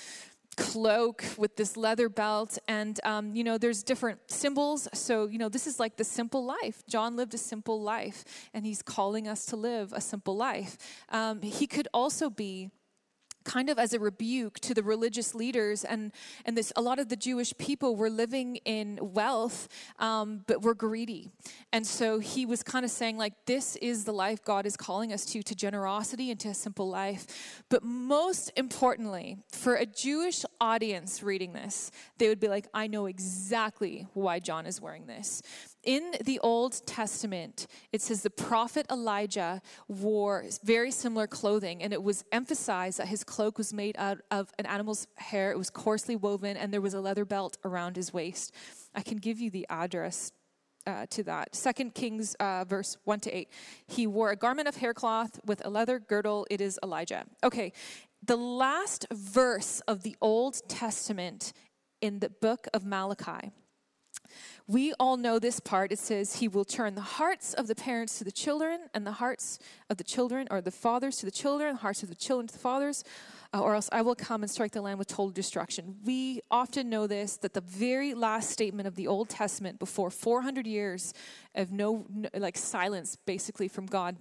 [0.57, 5.49] cloak with this leather belt and um, you know there's different symbols so you know
[5.49, 9.47] this is like the simple life john lived a simple life and he's calling us
[9.47, 10.77] to live a simple life
[11.09, 12.71] um, he could also be
[13.45, 16.13] kind of as a rebuke to the religious leaders and
[16.45, 20.75] and this a lot of the jewish people were living in wealth um, but were
[20.75, 21.31] greedy.
[21.73, 25.13] And so he was kind of saying like this is the life god is calling
[25.13, 27.63] us to to generosity and to a simple life.
[27.69, 33.07] But most importantly for a jewish audience reading this they would be like i know
[33.07, 35.43] exactly why john is wearing this
[35.83, 42.03] in the Old Testament, it says the prophet Elijah wore very similar clothing, and it
[42.03, 45.51] was emphasized that his cloak was made out of an animal's hair.
[45.51, 48.55] It was coarsely woven, and there was a leather belt around his waist.
[48.95, 50.33] I can give you the address.
[50.85, 51.55] Uh, to that.
[51.55, 53.49] Second Kings, uh, verse 1 to 8.
[53.87, 56.45] He wore a garment of haircloth with a leather girdle.
[56.51, 57.25] It is Elijah.
[57.45, 57.73] Okay,
[58.21, 61.53] the last verse of the Old Testament
[62.01, 63.53] in the book of Malachi
[64.67, 65.93] we all know this part.
[65.93, 69.13] It says, He will turn the hearts of the parents to the children, and the
[69.13, 69.59] hearts
[69.91, 72.53] of the children, or the fathers to the children, the hearts of the children to
[72.53, 73.05] the fathers,
[73.55, 75.97] uh, or else I will come and strike the land with total destruction.
[76.05, 80.67] We often know this that the very last statement of the Old Testament, before 400
[80.67, 81.13] years
[81.55, 84.17] of no, no like silence basically from God,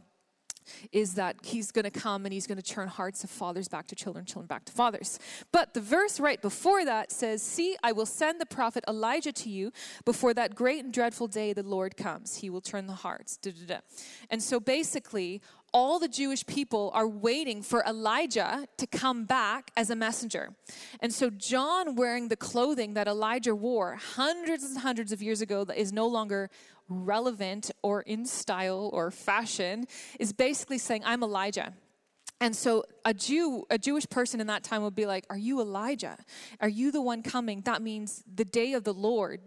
[0.91, 3.87] is that he's going to come and he's going to turn hearts of fathers back
[3.87, 5.19] to children, children back to fathers.
[5.51, 9.49] But the verse right before that says, See, I will send the prophet Elijah to
[9.49, 9.71] you
[10.05, 12.37] before that great and dreadful day the Lord comes.
[12.37, 13.37] He will turn the hearts.
[13.37, 13.79] Da, da, da.
[14.29, 15.41] And so basically,
[15.73, 20.53] all the Jewish people are waiting for Elijah to come back as a messenger.
[20.99, 25.63] And so, John wearing the clothing that Elijah wore hundreds and hundreds of years ago
[25.63, 26.49] that is no longer
[26.91, 29.85] relevant or in style or fashion
[30.19, 31.73] is basically saying, I'm Elijah.
[32.39, 35.61] And so a Jew, a Jewish person in that time would be like, Are you
[35.61, 36.17] Elijah?
[36.59, 37.61] Are you the one coming?
[37.61, 39.41] That means the day of the Lord,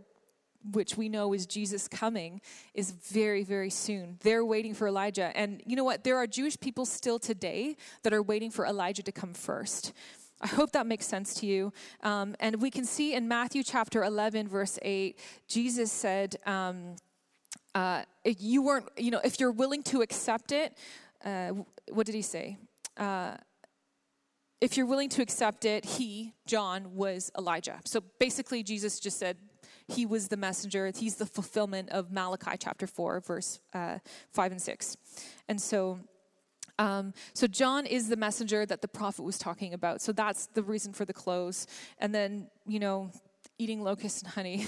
[0.70, 2.40] which we know is Jesus coming,
[2.72, 4.18] is very, very soon.
[4.22, 5.36] They're waiting for Elijah.
[5.36, 6.04] And you know what?
[6.04, 9.92] There are Jewish people still today that are waiting for Elijah to come first.
[10.40, 11.72] I hope that makes sense to you.
[12.02, 16.96] Um, and we can see in Matthew chapter 11, verse 8, Jesus said, um,
[17.74, 20.76] uh, you weren't, you know, if you're willing to accept it,
[21.24, 21.52] uh,
[21.90, 22.56] what did he say?
[22.96, 23.36] Uh,
[24.60, 27.80] if you're willing to accept it, he, John, was Elijah.
[27.84, 29.36] So basically, Jesus just said
[29.88, 30.90] he was the messenger.
[30.94, 33.98] He's the fulfillment of Malachi chapter 4, verse uh,
[34.32, 34.96] 5 and 6.
[35.48, 36.00] And so
[36.78, 40.00] um, so John is the messenger that the prophet was talking about.
[40.00, 41.66] So that's the reason for the clothes.
[41.98, 43.10] And then, you know,
[43.58, 44.66] eating locusts and honey.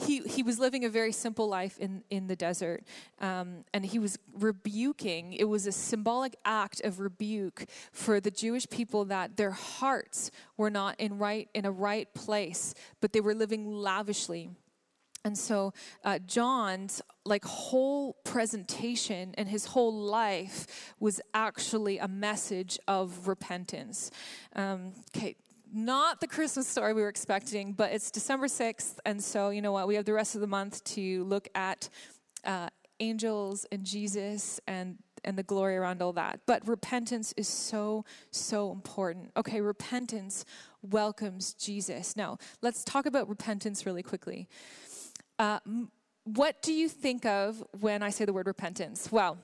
[0.00, 2.84] he, he was living a very simple life in, in the desert.
[3.20, 8.68] Um, and he was rebuking, it was a symbolic act of rebuke for the Jewish
[8.68, 13.34] people that their hearts were not in, right, in a right place, but they were
[13.34, 14.50] living lavishly.
[15.24, 22.78] And so uh, John's like whole presentation and his whole life was actually a message
[22.88, 24.10] of repentance.
[24.54, 25.36] Um, okay,
[25.72, 28.98] not the Christmas story we were expecting, but it's December 6th.
[29.04, 29.88] And so, you know what?
[29.88, 31.88] We have the rest of the month to look at
[32.44, 32.68] uh,
[33.00, 36.40] angels and Jesus and and the glory around all that.
[36.46, 39.30] But repentance is so, so important.
[39.36, 40.44] Okay, repentance
[40.82, 42.16] welcomes Jesus.
[42.16, 44.48] Now, let's talk about repentance really quickly.
[45.38, 45.58] Uh,
[46.24, 49.10] what do you think of when I say the word repentance?
[49.10, 49.38] Well,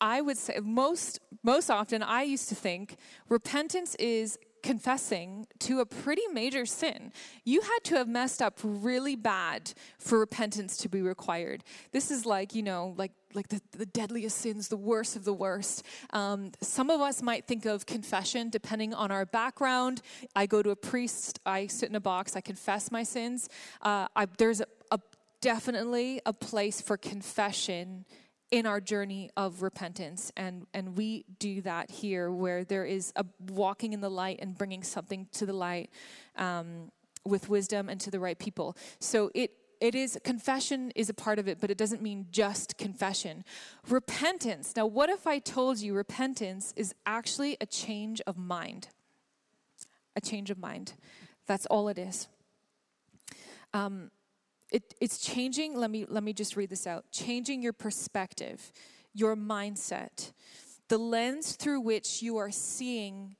[0.00, 2.96] I would say most most often I used to think
[3.28, 7.12] repentance is confessing to a pretty major sin.
[7.44, 11.64] You had to have messed up really bad for repentance to be required.
[11.92, 15.32] This is like, you know, like like the, the deadliest sins, the worst of the
[15.32, 15.84] worst.
[16.12, 20.02] Um, some of us might think of confession depending on our background.
[20.34, 23.48] I go to a priest, I sit in a box, I confess my sins.
[23.82, 24.98] Uh, I, there's a, a,
[25.40, 28.04] definitely a place for confession
[28.50, 30.32] in our journey of repentance.
[30.36, 34.56] And and we do that here where there is a walking in the light and
[34.56, 35.90] bringing something to the light
[36.36, 36.90] um,
[37.24, 38.76] with wisdom and to the right people.
[38.98, 42.76] So it it is confession is a part of it but it doesn't mean just
[42.76, 43.44] confession.
[43.88, 44.74] Repentance.
[44.76, 48.88] Now what if i told you repentance is actually a change of mind?
[50.16, 50.94] A change of mind.
[51.46, 52.28] That's all it is.
[53.72, 54.10] Um,
[54.72, 58.72] it, it's changing let me let me just read this out changing your perspective
[59.14, 60.32] your mindset
[60.88, 63.36] the lens through which you are seeing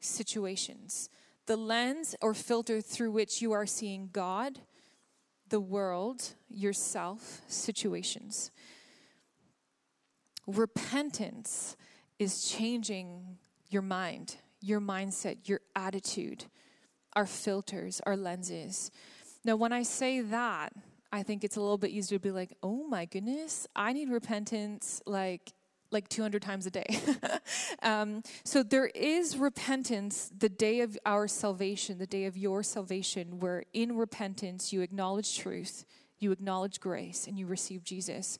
[0.00, 1.08] situations
[1.46, 4.60] the lens or filter through which you are seeing god
[5.50, 8.50] the world yourself situations.
[10.46, 11.76] Repentance
[12.18, 16.44] is changing your mind your mindset your attitude
[17.14, 18.90] our filters our lenses
[19.44, 20.72] now, when I say that,
[21.12, 24.10] I think it's a little bit easier to be like, oh my goodness, I need
[24.10, 25.52] repentance like
[25.92, 27.00] like 200 times a day.
[27.82, 33.40] um, so there is repentance the day of our salvation, the day of your salvation,
[33.40, 35.84] where in repentance you acknowledge truth,
[36.20, 38.38] you acknowledge grace, and you receive Jesus.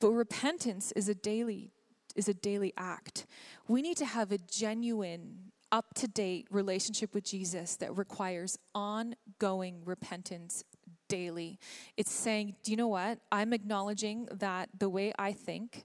[0.00, 1.72] But repentance is a daily
[2.14, 3.26] is a daily act.
[3.68, 9.82] We need to have a genuine up to date relationship with Jesus that requires ongoing
[9.84, 10.64] repentance
[11.08, 11.58] daily.
[11.96, 13.18] It's saying, do you know what?
[13.30, 15.84] I'm acknowledging that the way I think,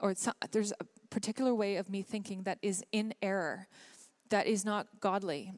[0.00, 0.14] or
[0.50, 3.68] there's a particular way of me thinking that is in error,
[4.30, 5.52] that is not godly.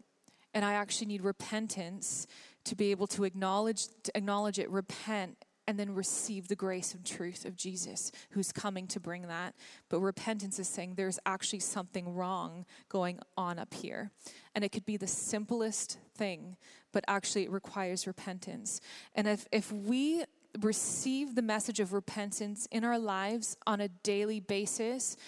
[0.55, 2.27] And I actually need repentance
[2.65, 5.37] to be able to acknowledge, to acknowledge it, repent,
[5.69, 9.55] and then receive the grace and truth of Jesus who's coming to bring that.
[9.91, 14.11] But repentance is saying there's actually something wrong going on up here.
[14.55, 16.57] And it could be the simplest thing,
[16.91, 18.81] but actually it requires repentance.
[19.15, 20.25] And if, if we
[20.59, 25.19] receive the message of repentance in our lives on a daily basis,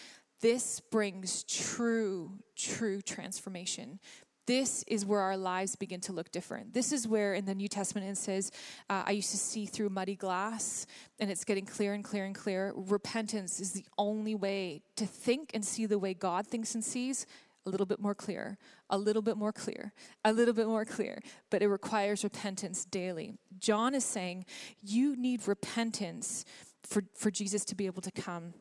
[0.41, 4.01] this brings true, true transformation
[4.51, 6.75] this is where our lives begin to look different.
[6.75, 8.51] This is where in the New Testament it says,
[8.89, 10.89] uh, I used to see through muddy glass,
[11.21, 12.73] and it's getting clear and clear and clear.
[12.75, 17.27] Repentance is the only way to think and see the way God thinks and sees.
[17.65, 18.59] A little bit more clear,
[18.89, 19.93] a little bit more clear,
[20.25, 23.35] a little bit more clear, but it requires repentance daily.
[23.61, 24.47] John is saying
[24.83, 26.45] you need repentance
[26.83, 28.55] for, for Jesus to be able to come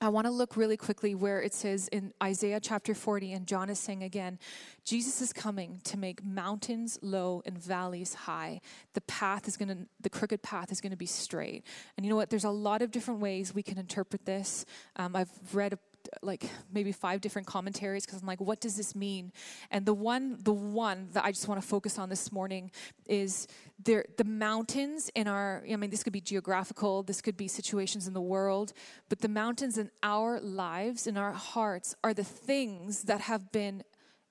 [0.00, 3.68] I want to look really quickly where it says in Isaiah chapter 40, and John
[3.68, 4.38] is saying again,
[4.84, 8.60] Jesus is coming to make mountains low and valleys high.
[8.94, 11.64] The path is going to, the crooked path is going to be straight.
[11.96, 12.30] And you know what?
[12.30, 14.64] There's a lot of different ways we can interpret this.
[14.94, 15.76] Um, I've read
[16.22, 19.32] like maybe five different commentaries because I'm like, what does this mean?
[19.70, 22.70] And the one, the one that I just want to focus on this morning
[23.06, 23.46] is
[23.82, 25.62] there the mountains in our.
[25.70, 28.72] I mean, this could be geographical, this could be situations in the world,
[29.08, 33.82] but the mountains in our lives, in our hearts, are the things that have been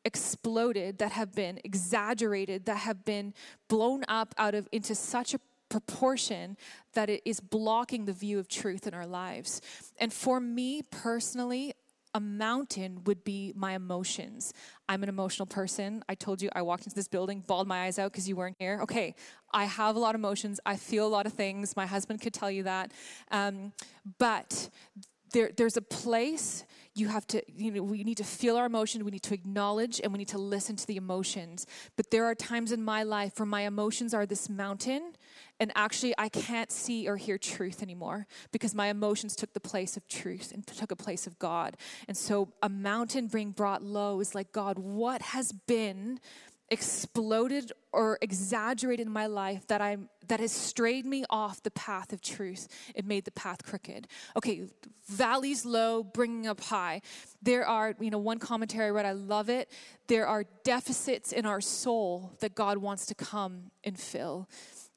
[0.05, 3.33] exploded, that have been exaggerated, that have been
[3.67, 5.39] blown up out of into such a
[5.69, 6.57] proportion
[6.93, 9.61] that it is blocking the view of truth in our lives.
[9.99, 11.73] And for me personally,
[12.13, 14.53] a mountain would be my emotions.
[14.89, 16.03] I'm an emotional person.
[16.09, 18.55] I told you I walked into this building, bawled my eyes out because you weren't
[18.59, 18.79] here.
[18.81, 19.13] Okay,
[19.53, 20.59] I have a lot of emotions.
[20.65, 21.75] I feel a lot of things.
[21.75, 22.91] My husband could tell you that.
[23.29, 23.73] Um,
[24.17, 24.69] but
[25.33, 26.65] there, there's a place
[26.95, 30.01] you have to you know we need to feel our emotion we need to acknowledge
[30.03, 33.33] and we need to listen to the emotions but there are times in my life
[33.37, 35.13] where my emotions are this mountain
[35.59, 39.97] and actually I can't see or hear truth anymore because my emotions took the place
[39.97, 41.77] of truth and took a place of God.
[42.07, 46.19] And so a mountain being brought low is like, God, what has been
[46.69, 52.11] exploded or exaggerated in my life that I'm that has strayed me off the path
[52.11, 52.67] of truth.
[52.93, 54.07] It made the path crooked.
[54.35, 54.67] Okay,
[55.07, 57.01] valleys low, bringing up high.
[57.41, 59.71] There are, you know, one commentary I read, I love it.
[60.07, 64.49] There are deficits in our soul that God wants to come and fill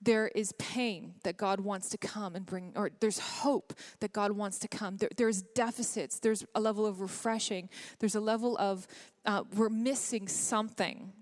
[0.02, 4.32] there is pain that God wants to come and bring, or there's hope that God
[4.32, 4.96] wants to come.
[4.96, 8.86] There, there's deficits, there's a level of refreshing, there's a level of,
[9.26, 11.12] uh, we're missing something.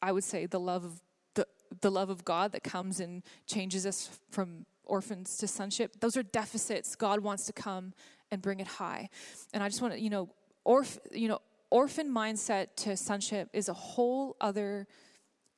[0.00, 1.00] I would say the love of
[1.34, 1.46] the,
[1.80, 6.00] the love of God that comes and changes us from orphans to sonship.
[6.00, 6.96] Those are deficits.
[6.96, 7.92] God wants to come
[8.30, 9.08] and bring it high.
[9.52, 10.28] And I just want to, you know,
[10.64, 14.86] orph, you know, orphan mindset to sonship is a whole other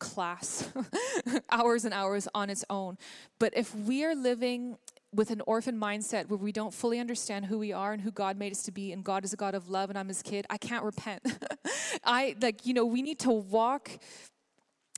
[0.00, 0.68] class,
[1.50, 2.98] hours and hours on its own.
[3.38, 4.76] But if we are living
[5.12, 8.36] with an orphan mindset where we don't fully understand who we are and who God
[8.36, 10.46] made us to be, and God is a God of love and I'm his kid,
[10.50, 11.22] I can't repent.
[12.04, 13.90] I like, you know, we need to walk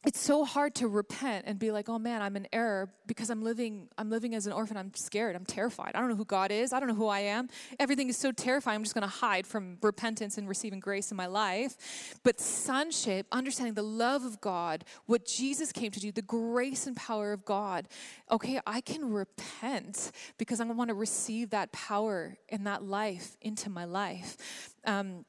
[0.05, 3.42] it's so hard to repent and be like oh man i'm in error because i'm
[3.42, 4.76] living i'm living as an orphan.
[4.76, 5.36] I'm scared.
[5.36, 5.92] I'm terrified.
[5.94, 6.72] I don't know who god is.
[6.72, 7.48] I don't know who i am.
[7.78, 8.76] Everything is so terrifying.
[8.76, 12.18] I'm just going to hide from repentance and receiving grace in my life.
[12.22, 16.96] But sonship understanding the love of god what jesus came to do the grace and
[16.96, 17.88] power of god.
[18.30, 23.70] Okay i can repent because i want to receive that power and that life into
[23.70, 24.36] my life.
[24.84, 25.24] Um,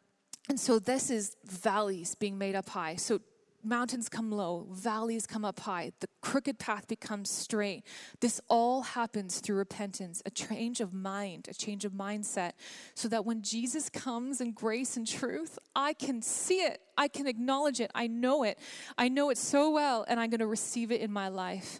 [0.49, 2.95] and so this is valleys being made up high.
[2.95, 3.21] So
[3.66, 7.84] mountains come low, valleys come up high, the crooked path becomes straight.
[8.20, 12.51] This all happens through repentance, a change of mind, a change of mindset,
[12.95, 17.28] so that when Jesus comes in grace and truth, I can see it, I can
[17.28, 18.57] acknowledge it, I know it,
[18.97, 21.80] I know it so well, and I'm going to receive it in my life.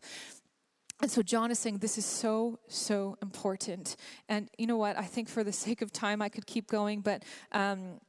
[1.02, 3.98] And so John is saying this is so, so important.
[4.30, 4.98] And you know what?
[4.98, 7.24] I think for the sake of time, I could keep going, but.
[7.52, 8.00] Um,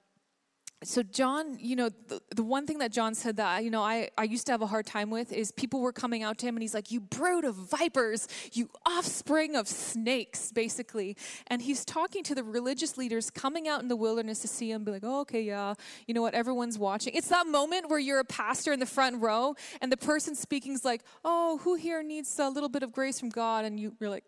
[0.84, 4.10] so john you know the, the, one thing that john said that you know I,
[4.16, 6.56] I used to have a hard time with is people were coming out to him
[6.56, 11.16] and he's like you brood of vipers you offspring of snakes basically.
[11.46, 14.84] And he's talking to the religious leaders coming out in the wilderness to see him
[14.84, 15.74] be like oh, okay yeah
[16.06, 17.14] you know what everyone's watching.
[17.14, 20.72] It's that moment where you're a pastor in the front row and the person speaking
[20.72, 23.64] is like oh who here needs a little bit of grace from god?
[23.64, 24.24] And you, you're like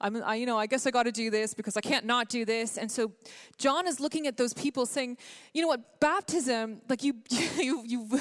[0.00, 2.28] I'm, I, you know, I guess I got to do this because I can't not
[2.28, 2.78] do this.
[2.78, 3.12] And so
[3.58, 5.18] John is looking at those people saying,
[5.52, 7.14] you know what, baptism, like you,
[7.58, 8.20] you, you,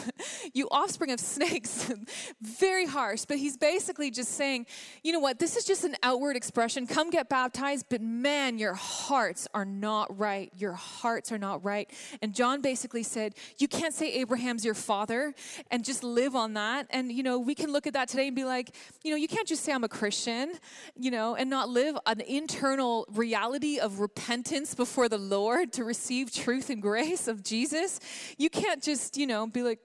[0.54, 1.92] you offspring of snakes,
[2.42, 3.26] very harsh.
[3.26, 4.66] But he's basically just saying,
[5.04, 6.86] you know what, this is just an outward expression.
[6.86, 10.52] Come get baptized, but man, your hearts are not right.
[10.58, 11.90] Your hearts are not right.
[12.22, 15.34] And John basically said, you can't say Abraham's your father
[15.72, 16.88] and just live on that.
[16.90, 19.28] And, you know, we can look at that today and be like, you know, you
[19.28, 20.54] can't just say I'm a Christian,
[20.98, 26.34] you know, and not live an internal reality of repentance before the Lord to receive
[26.34, 28.00] truth and grace of Jesus.
[28.38, 29.80] You can't just, you know, be like,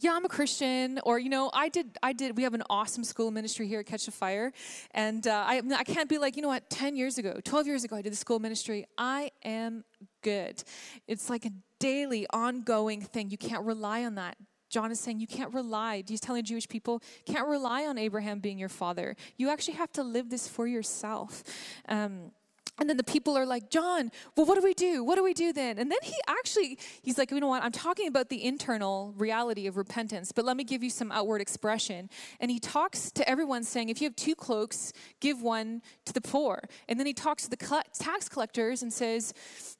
[0.00, 2.36] yeah, I'm a Christian, or you know, I did, I did.
[2.36, 4.50] We have an awesome school ministry here at Catch the Fire,
[4.92, 6.70] and uh, I, I can't be like, you know what?
[6.70, 8.86] Ten years ago, twelve years ago, I did the school ministry.
[8.96, 9.84] I am
[10.22, 10.64] good.
[11.06, 13.28] It's like a daily, ongoing thing.
[13.30, 14.38] You can't rely on that.
[14.72, 18.58] John is saying you can't rely, he's telling Jewish people, can't rely on Abraham being
[18.58, 19.14] your father.
[19.36, 21.44] You actually have to live this for yourself.
[21.88, 22.32] Um,
[22.78, 25.04] and then the people are like, John, well, what do we do?
[25.04, 25.78] What do we do then?
[25.78, 27.62] And then he actually, he's like, you know what?
[27.62, 31.42] I'm talking about the internal reality of repentance, but let me give you some outward
[31.42, 32.08] expression.
[32.40, 36.22] And he talks to everyone saying, if you have two cloaks, give one to the
[36.22, 36.62] poor.
[36.88, 39.34] And then he talks to the tax collectors and says,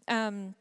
[0.06, 0.54] um,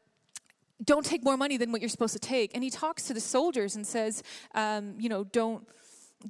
[0.83, 2.51] don't take more money than what you're supposed to take.
[2.53, 4.23] And he talks to the soldiers and says,
[4.55, 5.67] um, you know, don't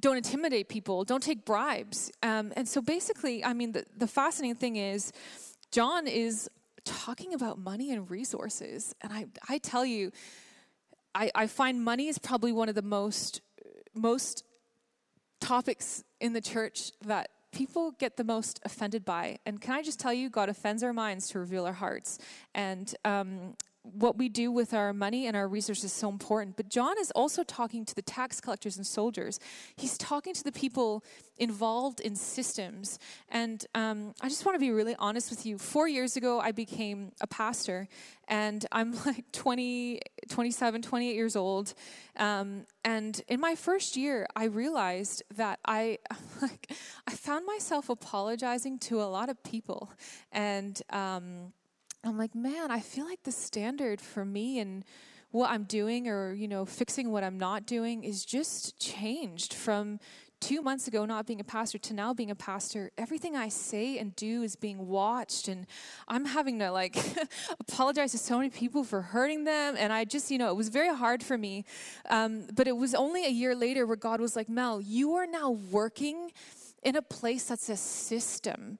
[0.00, 2.10] don't intimidate people, don't take bribes.
[2.22, 5.12] Um, and so basically, I mean, the, the fascinating thing is,
[5.70, 6.48] John is
[6.84, 8.94] talking about money and resources.
[9.02, 10.10] And I, I tell you,
[11.14, 13.42] I, I find money is probably one of the most
[13.94, 14.44] most
[15.40, 19.38] topics in the church that people get the most offended by.
[19.44, 22.18] And can I just tell you, God offends our minds to reveal our hearts.
[22.54, 26.56] And um, what we do with our money and our resources is so important.
[26.56, 29.40] But John is also talking to the tax collectors and soldiers.
[29.76, 31.04] He's talking to the people
[31.36, 33.00] involved in systems.
[33.28, 35.58] And um, I just want to be really honest with you.
[35.58, 37.88] Four years ago, I became a pastor,
[38.28, 41.74] and I'm like 20, 27, 28 years old.
[42.16, 45.98] Um, and in my first year, I realized that I,
[46.42, 46.70] like,
[47.08, 49.90] I found myself apologizing to a lot of people.
[50.30, 51.52] And, um,
[52.04, 54.84] I'm like, man, I feel like the standard for me and
[55.30, 59.98] what I'm doing or, you know, fixing what I'm not doing is just changed from
[60.40, 62.90] two months ago not being a pastor to now being a pastor.
[62.98, 65.66] Everything i say and do is being watched and
[66.08, 66.98] i'm having to like
[67.60, 70.68] apologize to so many people for hurting them and i just you know it was
[70.68, 71.64] very hard for me
[72.10, 75.28] um, but it was only a year later where god was like mel you are
[75.28, 76.32] now working
[76.82, 78.78] in a place that's a system.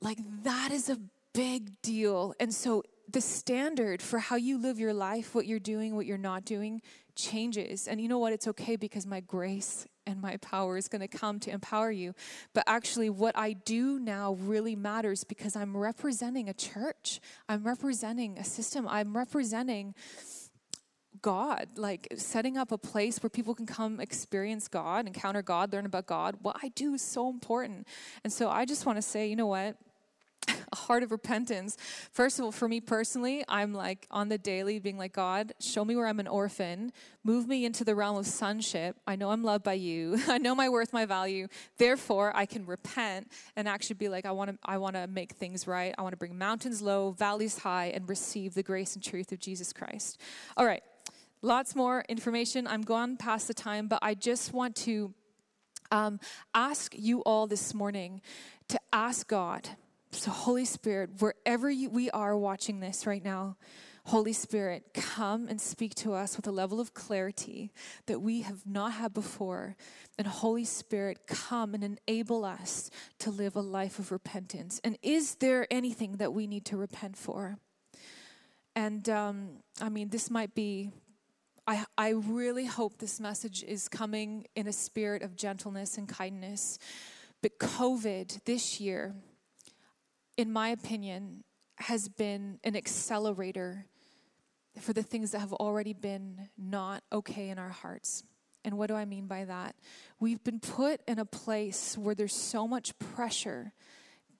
[0.00, 0.98] Like that is a
[1.34, 2.34] big deal.
[2.40, 6.16] And so the standard for how you live your life, what you're doing, what you're
[6.16, 6.80] not doing,
[7.14, 7.86] changes.
[7.86, 8.32] And you know what?
[8.32, 12.14] It's okay because my grace and my power is going to come to empower you.
[12.54, 18.38] But actually, what I do now really matters because I'm representing a church, I'm representing
[18.38, 19.94] a system, I'm representing.
[21.22, 25.86] God, like setting up a place where people can come experience God, encounter God, learn
[25.86, 26.36] about God.
[26.42, 27.86] What I do is so important.
[28.24, 29.78] And so I just want to say, you know what?
[30.74, 31.76] Heart of repentance.
[32.12, 35.84] First of all, for me personally, I'm like on the daily being like, God, show
[35.84, 38.96] me where I'm an orphan, move me into the realm of sonship.
[39.06, 40.18] I know I'm loved by you.
[40.28, 41.48] I know my worth, my value.
[41.78, 45.32] Therefore, I can repent and actually be like, I want to I want to make
[45.32, 45.94] things right.
[45.96, 49.38] I want to bring mountains low, valleys high and receive the grace and truth of
[49.38, 50.20] Jesus Christ.
[50.56, 50.82] All right.
[51.42, 52.66] Lots more information.
[52.66, 55.12] I'm gone past the time, but I just want to
[55.90, 56.18] um,
[56.54, 58.22] ask you all this morning
[58.68, 59.68] to ask God
[60.14, 63.56] so, Holy Spirit, wherever you, we are watching this right now,
[64.06, 67.72] Holy Spirit, come and speak to us with a level of clarity
[68.06, 69.76] that we have not had before.
[70.18, 72.90] And Holy Spirit, come and enable us
[73.20, 74.78] to live a life of repentance.
[74.84, 77.56] And is there anything that we need to repent for?
[78.76, 80.90] And um, I mean, this might be,
[81.66, 86.78] I, I really hope this message is coming in a spirit of gentleness and kindness.
[87.40, 89.14] But COVID this year,
[90.36, 91.44] in my opinion,
[91.78, 93.86] has been an accelerator
[94.80, 98.24] for the things that have already been not okay in our hearts.
[98.64, 99.76] And what do I mean by that?
[100.18, 103.72] We've been put in a place where there's so much pressure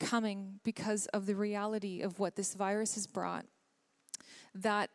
[0.01, 3.47] coming because of the reality of what this virus has brought
[4.55, 4.91] that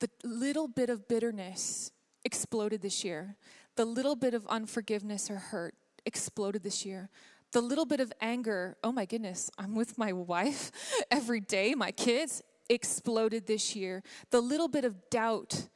[0.00, 1.90] the little bit of bitterness
[2.24, 3.36] exploded this year.
[3.76, 5.74] The little bit of unforgiveness or hurt
[6.04, 7.08] exploded this year
[7.52, 10.70] the little bit of anger, oh my goodness, I'm with my wife
[11.10, 14.02] every day, my kids, exploded this year.
[14.30, 15.68] The little bit of doubt,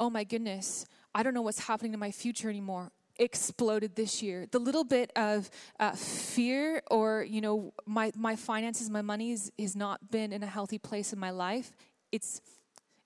[0.00, 4.46] oh my goodness, I don't know what's happening to my future anymore, exploded this year.
[4.50, 9.52] The little bit of uh, fear or, you know, my, my finances, my money has,
[9.58, 11.70] has not been in a healthy place in my life.
[12.10, 12.40] It's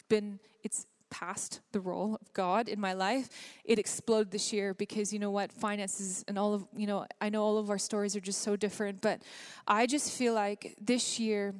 [0.08, 3.28] been, it's past the role of God in my life,
[3.64, 7.28] it exploded this year because you know what, finances and all of, you know, I
[7.28, 9.22] know all of our stories are just so different, but
[9.66, 11.54] I just feel like this year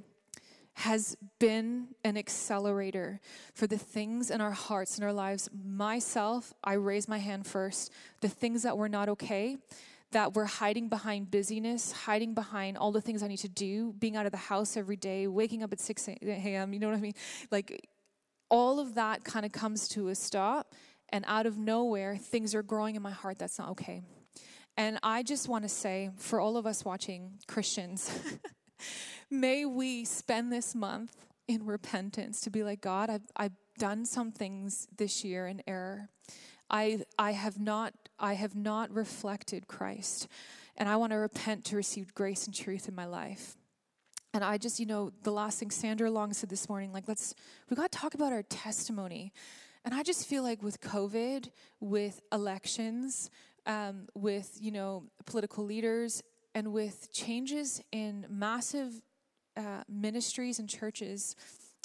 [0.75, 3.21] has been an accelerator
[3.53, 5.49] for the things in our hearts and our lives.
[5.53, 7.91] Myself, I raise my hand first.
[8.21, 9.57] The things that were not okay,
[10.13, 14.15] that we're hiding behind busyness, hiding behind all the things I need to do, being
[14.15, 17.01] out of the house every day, waking up at 6 a.m., you know what I
[17.01, 17.15] mean?
[17.51, 17.89] Like
[18.51, 20.75] all of that kind of comes to a stop,
[21.11, 24.03] and out of nowhere, things are growing in my heart that's not okay.
[24.77, 28.11] And I just want to say, for all of us watching, Christians,
[29.31, 31.17] may we spend this month
[31.49, 36.09] in repentance to be like, God, I've, I've done some things this year in error.
[36.71, 40.29] I, I, have not, I have not reflected Christ,
[40.77, 43.57] and I want to repent to receive grace and truth in my life.
[44.35, 47.35] And I just, you know, the last thing Sandra Long said this morning, like, let's,
[47.69, 49.33] we got to talk about our testimony.
[49.85, 51.51] And I just feel like with COVID,
[51.81, 53.31] with elections,
[53.65, 56.23] um, with, you know, political leaders,
[56.55, 59.01] and with changes in massive
[59.57, 61.37] uh, ministries and churches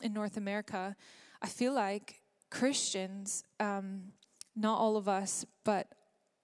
[0.02, 0.96] in North America,
[1.41, 4.12] I feel like Christians, um,
[4.56, 5.88] not all of us, but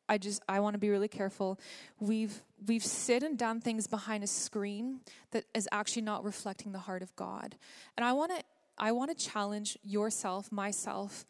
[0.09, 1.59] I just I want to be really careful.
[1.99, 5.01] We've we've said and done things behind a screen
[5.31, 7.55] that is actually not reflecting the heart of God.
[7.95, 8.43] And I want to
[8.77, 11.25] I want to challenge yourself, myself.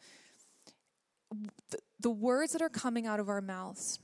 [1.70, 4.00] The, the words that are coming out of our mouths.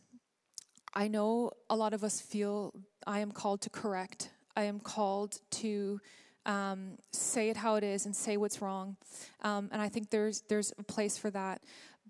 [0.94, 2.72] I know a lot of us feel
[3.06, 4.30] I am called to correct.
[4.56, 6.00] I am called to
[6.46, 8.96] um, say it how it is and say what's wrong.
[9.42, 11.60] Um, and I think there's there's a place for that.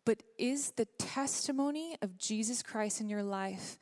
[0.06, 3.76] But is the testimony of Jesus Christ in your life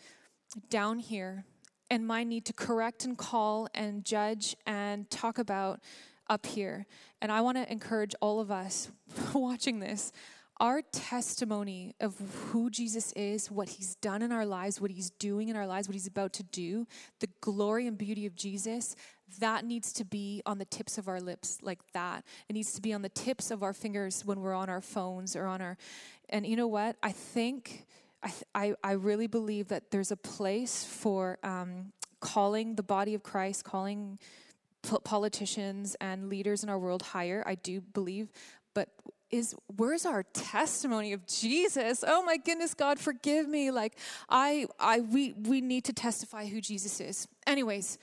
[0.71, 1.45] down here
[1.91, 5.81] and my need to correct and call and judge and talk about
[6.29, 6.87] up here?
[7.21, 8.91] And I want to encourage all of us
[9.35, 10.13] watching this
[10.61, 12.17] our testimony of
[12.47, 15.89] who Jesus is, what he's done in our lives, what he's doing in our lives,
[15.89, 16.87] what he's about to do,
[17.19, 18.95] the glory and beauty of Jesus,
[19.41, 22.25] that needs to be on the tips of our lips like that.
[22.49, 25.35] It needs to be on the tips of our fingers when we're on our phones
[25.35, 25.77] or on our.
[26.29, 26.97] And you know what?
[27.03, 27.87] I think,
[28.23, 33.15] I, th- I, I really believe that there's a place for um, calling the body
[33.15, 34.19] of Christ, calling
[35.05, 37.43] politicians and leaders in our world higher.
[37.47, 38.31] I do believe.
[38.75, 38.89] But
[39.31, 42.05] is where's our testimony of Jesus?
[42.07, 43.71] Oh my goodness, God, forgive me.
[43.71, 43.97] Like
[44.29, 47.27] I I we we need to testify who Jesus is.
[47.47, 47.99] Anyways,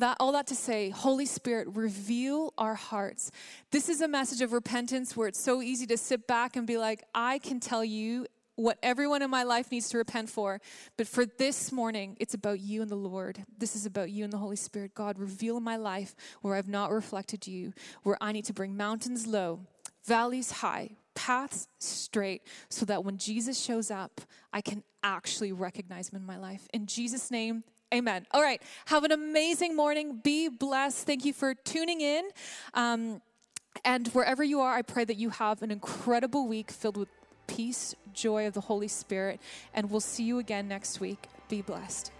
[0.00, 3.30] that all that to say, Holy Spirit, reveal our hearts.
[3.70, 6.78] This is a message of repentance where it's so easy to sit back and be
[6.78, 8.26] like, I can tell you
[8.56, 10.60] what everyone in my life needs to repent for.
[10.96, 13.44] But for this morning, it's about you and the Lord.
[13.58, 14.94] This is about you and the Holy Spirit.
[14.94, 17.72] God, reveal my life where I've not reflected you,
[18.02, 19.60] where I need to bring mountains low
[20.06, 24.20] valleys high, paths straight, so that when Jesus shows up,
[24.52, 26.66] I can actually recognize him in my life.
[26.72, 28.26] In Jesus' name, amen.
[28.30, 30.20] All right, have an amazing morning.
[30.22, 31.06] Be blessed.
[31.06, 32.28] Thank you for tuning in.
[32.74, 33.20] Um,
[33.84, 37.08] and wherever you are, I pray that you have an incredible week filled with
[37.46, 39.40] peace, joy of the Holy Spirit.
[39.74, 41.28] And we'll see you again next week.
[41.48, 42.10] Be blessed.